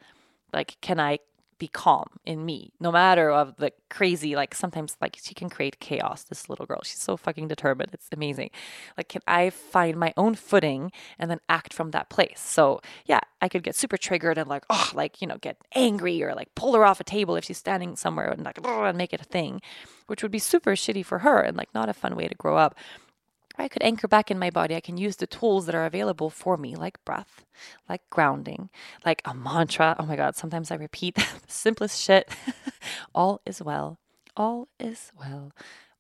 [0.53, 1.19] Like, can I
[1.58, 5.80] be calm in me no matter of the crazy like sometimes like she can create
[5.80, 6.82] chaos this little girl.
[6.84, 7.91] She's so fucking determined.
[7.93, 8.49] It's amazing.
[8.97, 12.39] Like can i find my own footing and then act from that place?
[12.39, 16.24] So yeah i could get super triggered and like oh like you know get angry
[16.24, 19.14] or like pull her off a table if she's standing somewhere and like and make
[19.14, 19.62] it a thing
[20.08, 22.58] which would be super shitty for her and like not a fun way to grow
[22.58, 22.76] up
[23.58, 24.76] I could anchor back in my body.
[24.76, 27.45] I can use the tools that are available for me, like breath,
[27.89, 28.70] like grounding,
[29.06, 29.95] like a mantra.
[29.99, 32.30] Oh my God, sometimes I repeat the simplest shit.
[33.16, 33.99] all is well.
[34.36, 35.53] All is well.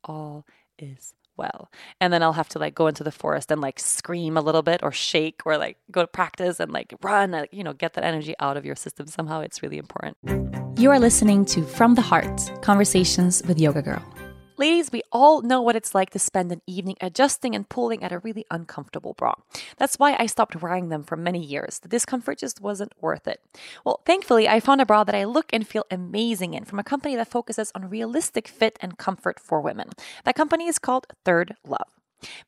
[0.03, 0.45] All
[0.77, 1.69] is well.
[1.99, 4.61] And then I'll have to like go into the forest and like scream a little
[4.61, 7.93] bit or shake or like go to practice and like run, uh, you know, get
[7.93, 9.41] that energy out of your system somehow.
[9.41, 10.17] It's really important.
[10.77, 14.14] You are listening to From the Heart Conversations with Yoga Girl.
[14.57, 18.13] Ladies, we all know what it's like to spend an evening adjusting and pulling at
[18.13, 19.33] a really uncomfortable bra.
[19.75, 21.79] That's why I stopped wearing them for many years.
[21.79, 23.41] The discomfort just wasn't worth it.
[23.83, 26.85] Well, thankfully, I found a bra that I look and feel amazing in from a
[26.85, 29.89] company that focuses on realistic fit and comfort for women.
[30.23, 31.89] That company is called Third Love.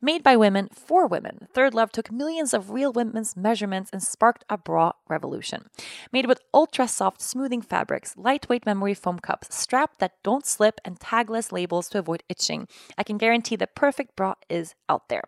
[0.01, 4.45] Made by women for women, Third Love took millions of real women's measurements and sparked
[4.49, 5.69] a bra revolution.
[6.11, 10.99] Made with ultra soft smoothing fabrics, lightweight memory foam cups, straps that don't slip, and
[10.99, 15.23] tagless labels to avoid itching, I can guarantee the perfect bra is out there.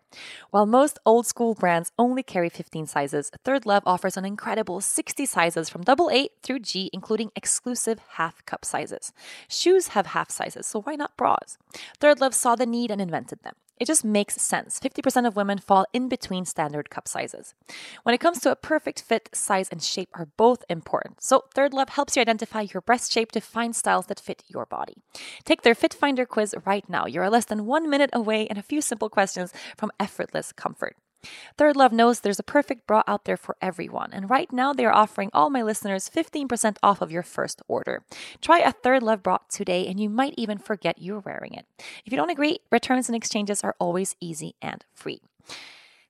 [0.50, 5.26] While most old school brands only carry 15 sizes, Third Love offers an incredible 60
[5.26, 9.12] sizes from double A through G, including exclusive half cup sizes.
[9.48, 11.58] Shoes have half sizes, so why not bras?
[11.98, 13.54] Third Love saw the need and invented them.
[13.80, 14.78] It just makes sense.
[14.78, 17.54] 50% of women fall in between standard cup sizes.
[18.02, 21.22] When it comes to a perfect fit, size and shape are both important.
[21.22, 24.66] So, Third Love helps you identify your breast shape to find styles that fit your
[24.66, 24.96] body.
[25.44, 27.06] Take their Fit Finder quiz right now.
[27.06, 30.96] You're less than one minute away and a few simple questions from effortless comfort.
[31.56, 34.84] Third Love knows there's a perfect bra out there for everyone, and right now they
[34.84, 38.02] are offering all my listeners 15% off of your first order.
[38.40, 41.66] Try a Third Love bra today, and you might even forget you're wearing it.
[42.04, 45.22] If you don't agree, returns and exchanges are always easy and free.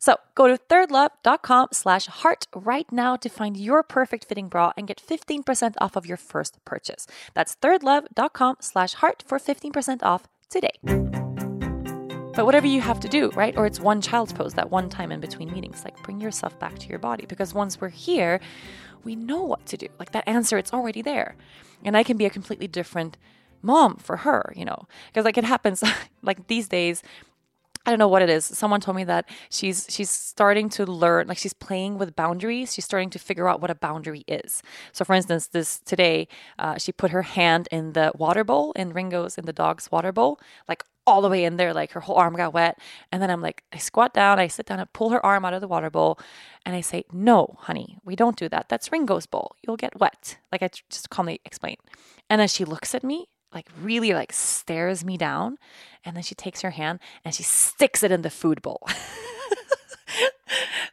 [0.01, 4.89] So go to thirdlove.com slash heart right now to find your perfect fitting bra and
[4.89, 7.07] get 15% off of your first purchase.
[7.35, 11.20] That's thirdlove.com slash heart for 15% off today.
[12.41, 13.55] But whatever you have to do, right?
[13.55, 15.85] Or it's one child's pose, that one time in between meetings.
[15.85, 18.41] Like bring yourself back to your body because once we're here,
[19.05, 19.89] we know what to do.
[19.99, 21.37] Like that answer, it's already there.
[21.85, 23.19] And I can be a completely different
[23.61, 25.85] mom for her, you know, because like it happens
[26.23, 27.03] like these days.
[27.85, 28.47] I don't know what it is.
[28.47, 32.73] Someone told me that she's she's starting to learn, like she's playing with boundaries.
[32.73, 34.63] She's starting to figure out what a boundary is.
[34.93, 36.27] So, for instance, this today,
[36.59, 40.11] uh, she put her hand in the water bowl in Ringo's in the dog's water
[40.11, 42.79] bowl, like all the way in there, like her whole arm got wet.
[43.13, 45.55] And then I'm like, I squat down, I sit down and pull her arm out
[45.55, 46.19] of the water bowl.
[46.65, 48.69] And I say, No, honey, we don't do that.
[48.69, 49.57] That's Ringo's bowl.
[49.63, 50.39] You'll get wet.
[50.53, 51.77] Like I just calmly explain.
[52.29, 55.59] And then she looks at me, like really like stares me down.
[56.05, 58.87] And then she takes her hand and she sticks it in the food bowl.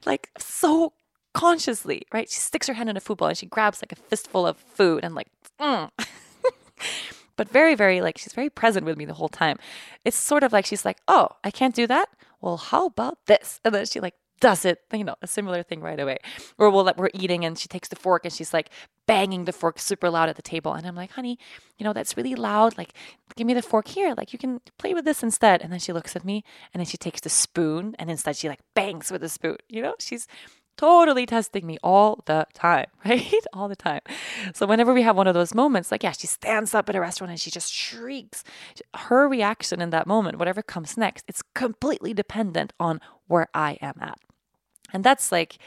[0.05, 0.93] like so
[1.34, 2.30] consciously, right?
[2.30, 4.57] She sticks her hand in a food bowl and she grabs like a fistful of
[4.57, 5.28] food and like,
[5.61, 5.89] mm.
[7.38, 9.57] But very, very like she's very present with me the whole time.
[10.03, 12.09] It's sort of like she's like, oh, I can't do that.
[12.41, 13.61] Well, how about this?
[13.63, 16.17] And then she like does it, you know, a similar thing right away.
[16.57, 18.69] Or we'll we're eating and she takes the fork and she's like
[19.05, 20.73] banging the fork super loud at the table.
[20.73, 21.39] And I'm like, honey,
[21.77, 22.77] you know, that's really loud.
[22.77, 22.93] Like,
[23.35, 24.13] give me the fork here.
[24.15, 25.61] Like, you can play with this instead.
[25.61, 28.49] And then she looks at me and then she takes the spoon and instead she
[28.49, 29.57] like bangs with the spoon.
[29.69, 30.27] You know, she's
[30.78, 33.43] totally testing me all the time, right?
[33.53, 34.01] All the time.
[34.53, 37.01] So whenever we have one of those moments, like, yeah, she stands up at a
[37.01, 38.43] restaurant and she just shrieks.
[38.95, 43.95] Her reaction in that moment, whatever comes next, it's completely dependent on where I am
[43.99, 44.19] at.
[44.93, 45.57] And that's like,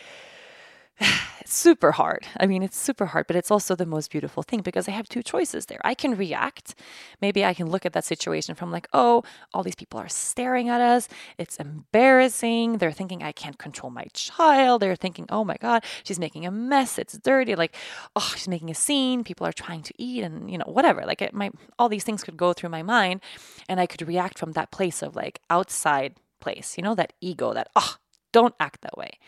[1.41, 2.27] it's super hard.
[2.39, 5.09] I mean, it's super hard, but it's also the most beautiful thing because I have
[5.09, 5.81] two choices there.
[5.83, 6.75] I can react.
[7.21, 9.23] Maybe I can look at that situation from like, oh,
[9.55, 11.09] all these people are staring at us.
[11.39, 12.79] It's embarrassing.
[12.79, 14.83] They're thinking I can't control my child.
[14.83, 16.99] They're thinking, oh my God, she's making a mess.
[16.99, 17.55] It's dirty.
[17.55, 17.75] Like,
[18.15, 19.25] oh, she's making a scene.
[19.25, 21.03] People are trying to eat and, you know, whatever.
[21.07, 23.21] Like, it might, all these things could go through my mind
[23.69, 27.55] and I could react from that place of like outside place, you know, that ego,
[27.55, 27.97] that, oh,
[28.33, 29.19] don't act that way.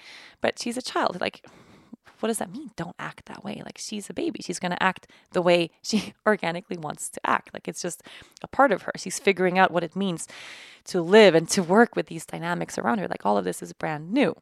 [0.41, 1.21] But she's a child.
[1.21, 1.45] Like,
[2.23, 2.71] what does that mean?
[2.77, 3.63] Don't act that way.
[3.65, 4.41] Like, she's a baby.
[4.43, 7.53] She's going to act the way she organically wants to act.
[7.53, 8.03] Like, it's just
[8.43, 8.93] a part of her.
[8.97, 10.29] She's figuring out what it means
[10.85, 13.09] to live and to work with these dynamics around her.
[13.09, 14.37] Like, all of this is brand new.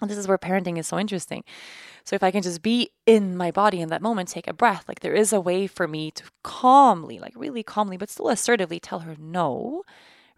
[0.00, 1.42] And this is where parenting is so interesting.
[2.04, 4.84] So, if I can just be in my body in that moment, take a breath,
[4.86, 8.78] like there is a way for me to calmly, like really calmly, but still assertively
[8.78, 9.82] tell her no,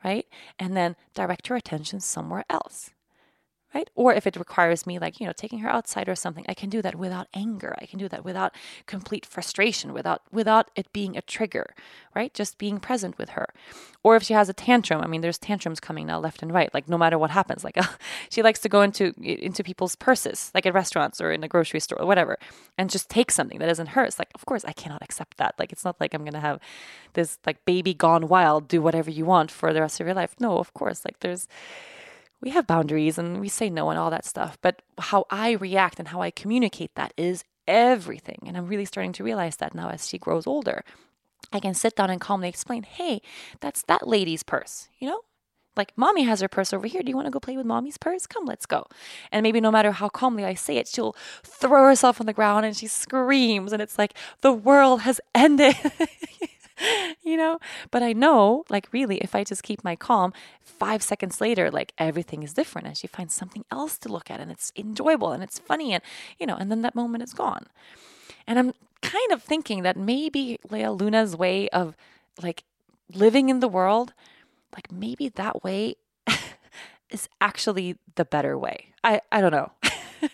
[0.04, 0.26] right?
[0.58, 2.92] And then direct her attention somewhere else
[3.74, 3.90] right?
[3.94, 6.70] Or if it requires me, like, you know, taking her outside or something, I can
[6.70, 7.74] do that without anger.
[7.80, 8.54] I can do that without
[8.86, 11.74] complete frustration, without without it being a trigger,
[12.14, 12.32] right?
[12.32, 13.48] Just being present with her.
[14.02, 16.72] Or if she has a tantrum, I mean, there's tantrums coming now left and right.
[16.72, 17.84] Like no matter what happens, like uh,
[18.30, 21.80] she likes to go into into people's purses, like at restaurants or in a grocery
[21.80, 22.38] store or whatever,
[22.78, 24.18] and just take something that isn't hers.
[24.18, 25.54] Like, of course, I cannot accept that.
[25.58, 26.60] Like, it's not like I'm gonna have
[27.12, 30.34] this like baby gone wild, do whatever you want for the rest of your life.
[30.40, 31.48] No, of course, like there's
[32.41, 34.59] we have boundaries and we say no and all that stuff.
[34.62, 38.45] But how I react and how I communicate that is everything.
[38.47, 40.84] And I'm really starting to realize that now as she grows older.
[41.53, 43.22] I can sit down and calmly explain, hey,
[43.61, 45.20] that's that lady's purse, you know?
[45.76, 47.03] Like, mommy has her purse over here.
[47.03, 48.26] Do you want to go play with mommy's purse?
[48.26, 48.86] Come, let's go.
[49.30, 51.14] And maybe no matter how calmly I say it, she'll
[51.45, 53.72] throw herself on the ground and she screams.
[53.72, 55.76] And it's like, the world has ended.
[57.22, 57.59] you know?
[57.91, 61.93] But I know, like, really, if I just keep my calm, five seconds later, like,
[61.99, 62.87] everything is different.
[62.87, 65.93] And she finds something else to look at and it's enjoyable and it's funny.
[65.93, 66.03] And,
[66.39, 67.66] you know, and then that moment is gone.
[68.47, 68.72] And I'm
[69.03, 71.97] kind of thinking that maybe Lea Luna's way of,
[72.43, 72.64] like,
[73.14, 74.12] living in the world,
[74.74, 75.97] like, maybe that way
[77.11, 78.93] is actually the better way.
[79.03, 79.72] I, I don't know.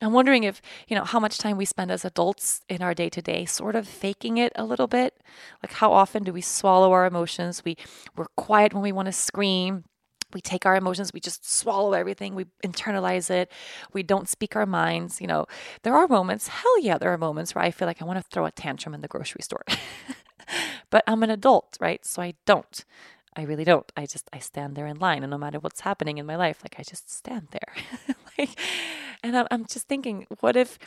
[0.00, 3.08] I'm wondering if, you know, how much time we spend as adults in our day
[3.10, 5.20] to day sort of faking it a little bit.
[5.62, 7.64] Like how often do we swallow our emotions?
[7.64, 7.76] We
[8.16, 9.84] we're quiet when we want to scream.
[10.34, 13.50] We take our emotions, we just swallow everything, we internalize it,
[13.94, 15.22] we don't speak our minds.
[15.22, 15.46] You know,
[15.84, 18.30] there are moments, hell yeah, there are moments where I feel like I want to
[18.30, 19.64] throw a tantrum in the grocery store.
[20.90, 22.04] but I'm an adult, right?
[22.04, 22.84] So I don't.
[23.36, 23.90] I really don't.
[23.96, 26.58] I just I stand there in line, and no matter what's happening in my life,
[26.62, 27.72] like I just stand there,
[28.38, 28.58] like,
[29.22, 30.78] and I'm, just thinking, what if,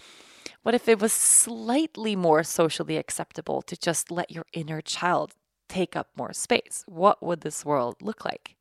[0.64, 5.34] what if it was slightly more socially acceptable to just let your inner child
[5.68, 6.84] take up more space?
[6.88, 8.56] What would this world look like?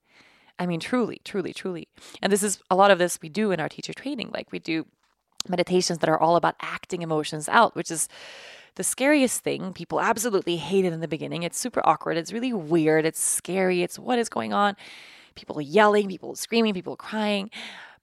[0.59, 1.89] I mean, truly, truly, truly.
[2.21, 4.31] And this is a lot of this we do in our teacher training.
[4.33, 4.87] Like we do
[5.49, 8.09] meditations that are all about acting emotions out, which is
[8.75, 9.73] the scariest thing.
[9.73, 11.43] People absolutely hate it in the beginning.
[11.43, 12.17] It's super awkward.
[12.17, 13.07] It's really weird.
[13.07, 13.83] It's scary.
[13.83, 14.77] It's what is going on.
[15.35, 17.51] People yelling, people screaming, people crying.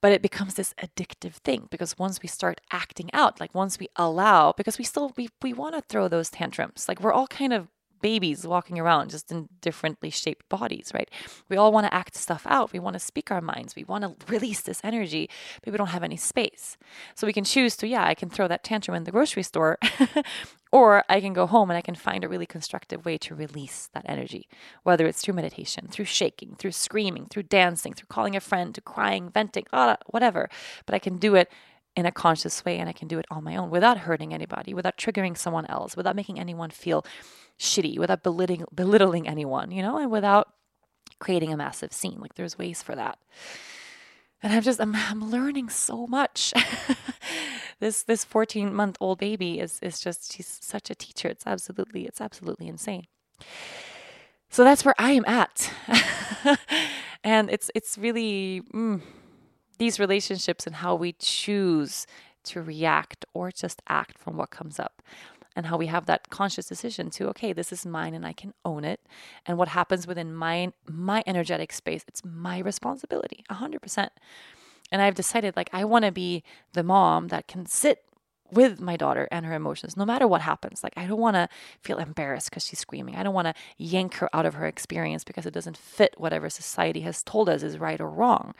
[0.02, 3.88] But it becomes this addictive thing because once we start acting out, like once we
[3.96, 6.88] allow, because we still we we want to throw those tantrums.
[6.88, 7.68] Like we're all kind of
[8.02, 11.10] babies walking around just in differently shaped bodies, right?
[11.50, 12.74] We all want to act stuff out.
[12.74, 13.76] We want to speak our minds.
[13.76, 15.30] We want to release this energy,
[15.64, 16.78] but we don't have any space.
[17.16, 19.78] So we can choose to, yeah, I can throw that tantrum in the grocery store,
[20.78, 23.90] or I can go home and I can find a really constructive way to release
[23.94, 24.48] that energy,
[24.84, 28.82] whether it's through meditation, through shaking, through screaming, through dancing, through calling a friend, to
[28.82, 29.66] crying, venting,
[30.06, 30.50] whatever.
[30.86, 31.52] But I can do it
[31.96, 34.76] in a conscious way and I can do it on my own without hurting anybody,
[34.76, 37.04] without triggering someone else, without making anyone feel
[37.60, 40.48] shitty, without belittling, belittling anyone, you know, and without
[41.18, 42.20] creating a massive scene.
[42.20, 43.18] Like there's ways for that.
[44.44, 46.54] And I'm just I'm, I'm learning so much.
[47.80, 51.28] this this 14 month old baby is is just she's such a teacher.
[51.28, 53.08] It's absolutely it's absolutely insane.
[54.50, 55.72] So that's where I am at.
[57.24, 59.02] and it's it's really mm,
[59.78, 62.08] these relationships and how we choose
[62.46, 65.02] to react or just act from what comes up
[65.56, 68.54] and how we have that conscious decision to okay this is mine and i can
[68.64, 69.02] own it
[69.46, 74.10] and what happens within my my energetic space it's my responsibility 100%
[74.92, 78.04] and i've decided like i want to be the mom that can sit
[78.52, 80.84] with my daughter and her emotions, no matter what happens.
[80.84, 81.50] Like, I don't want to
[81.82, 83.16] feel embarrassed because she's screaming.
[83.16, 86.50] I don't want to yank her out of her experience because it doesn't fit whatever
[86.50, 88.54] society has told us is right or wrong,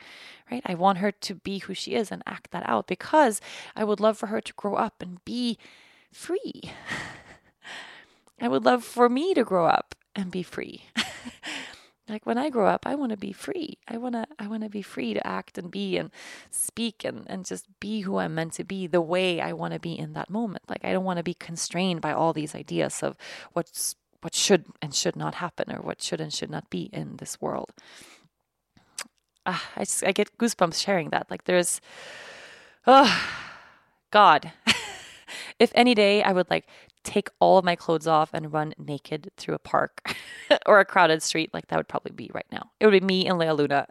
[0.50, 0.62] right?
[0.66, 3.40] I want her to be who she is and act that out because
[3.74, 5.58] I would love for her to grow up and be
[6.12, 6.62] free.
[8.40, 10.84] I would love for me to grow up and be free.
[12.08, 13.78] like when I grow up, I want to be free.
[13.86, 16.10] I want to I want to be free to act and be and
[16.50, 19.80] speak and and just be who I'm meant to be the way I want to
[19.80, 20.64] be in that moment.
[20.68, 23.16] Like I don't want to be constrained by all these ideas of
[23.52, 27.16] what's what should and should not happen or what should and should not be in
[27.18, 27.72] this world.
[29.46, 31.30] Ah, I just I get goosebumps sharing that.
[31.30, 31.80] Like there's
[32.86, 33.28] oh
[34.10, 34.52] God.
[35.58, 36.66] if any day I would like
[37.08, 40.14] take all of my clothes off and run naked through a park
[40.66, 42.70] or a crowded street, like that would probably be right now.
[42.78, 43.86] It would be me and Lea Luna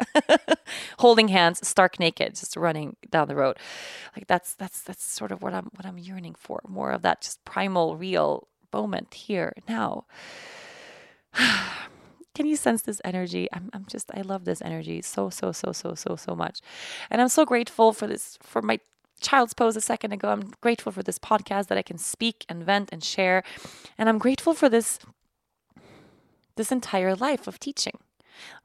[0.99, 3.57] holding hands, stark naked, just running down the road.
[4.15, 6.61] Like that's that's that's sort of what I'm what I'm yearning for.
[6.67, 10.05] More of that just primal, real moment here now.
[12.35, 13.47] Can you sense this energy?
[13.51, 16.59] I'm, I'm just, I love this energy so, so, so, so, so, so much.
[17.09, 18.79] And I'm so grateful for this, for my
[19.19, 20.29] child's pose a second ago.
[20.29, 23.43] I'm grateful for this podcast that I can speak and vent and share.
[23.97, 24.99] And I'm grateful for this
[26.55, 27.99] this entire life of teaching.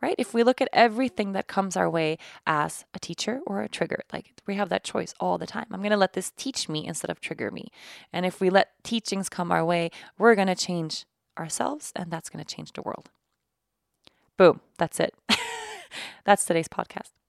[0.03, 0.15] Right?
[0.19, 4.03] If we look at everything that comes our way as a teacher or a trigger,
[4.13, 5.67] like we have that choice all the time.
[5.71, 7.69] I'm going to let this teach me instead of trigger me.
[8.13, 11.07] And if we let teachings come our way, we're going to change
[11.39, 13.09] ourselves and that's going to change the world.
[14.37, 15.15] Boom, that's it.
[16.25, 17.22] that's today's podcast.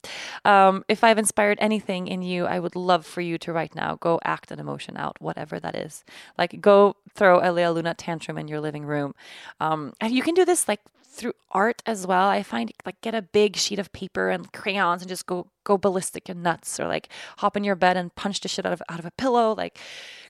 [0.46, 3.98] Um, if I've inspired anything in you, I would love for you to right now
[4.00, 6.04] go act an emotion out, whatever that is.
[6.38, 9.16] Like go throw a Lea Luna tantrum in your living room.
[9.60, 10.82] Um, and you can do this like
[11.14, 12.28] through art as well.
[12.28, 15.78] I find like get a big sheet of paper and crayons and just go go
[15.78, 18.82] ballistic and nuts, or like hop in your bed and punch the shit out of
[18.90, 19.54] out of a pillow.
[19.54, 19.78] Like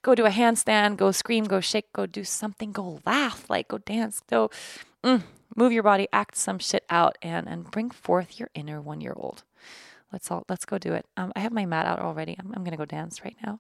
[0.02, 3.78] go do a handstand, go scream, go shake, go do something, go laugh, like go
[3.78, 4.52] dance, go.
[5.04, 5.24] Mm,
[5.56, 9.14] move your body, act some shit out, and and bring forth your inner one year
[9.16, 9.44] old.
[10.12, 11.06] Let's all let's go do it.
[11.18, 12.36] Um, I have my mat out already.
[12.40, 13.60] I'm, I'm gonna go dance right now.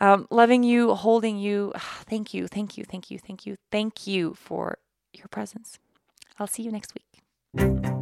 [0.00, 1.72] Um, loving you, holding you.
[2.08, 4.78] Thank you, thank you, thank you, thank you, thank you for
[5.12, 5.78] your presence.
[6.38, 7.95] I'll see you next week.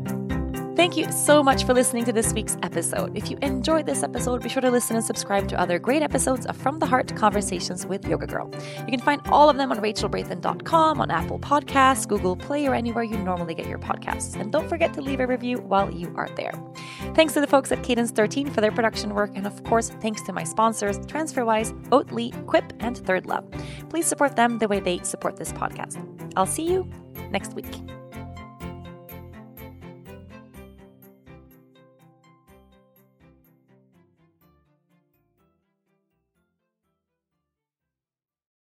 [0.84, 3.16] Thank you so much for listening to this week's episode.
[3.16, 6.44] If you enjoyed this episode, be sure to listen and subscribe to other great episodes
[6.44, 8.50] of From the Heart Conversations with Yoga Girl.
[8.80, 13.02] You can find all of them on rachelbrathen.com, on Apple Podcasts, Google Play, or anywhere
[13.02, 14.38] you normally get your podcasts.
[14.38, 16.52] And don't forget to leave a review while you are there.
[17.14, 20.20] Thanks to the folks at Cadence 13 for their production work, and of course, thanks
[20.24, 23.50] to my sponsors, TransferWise, Oatly, Quip, and Third Love.
[23.88, 25.96] Please support them the way they support this podcast.
[26.36, 26.86] I'll see you
[27.30, 27.74] next week.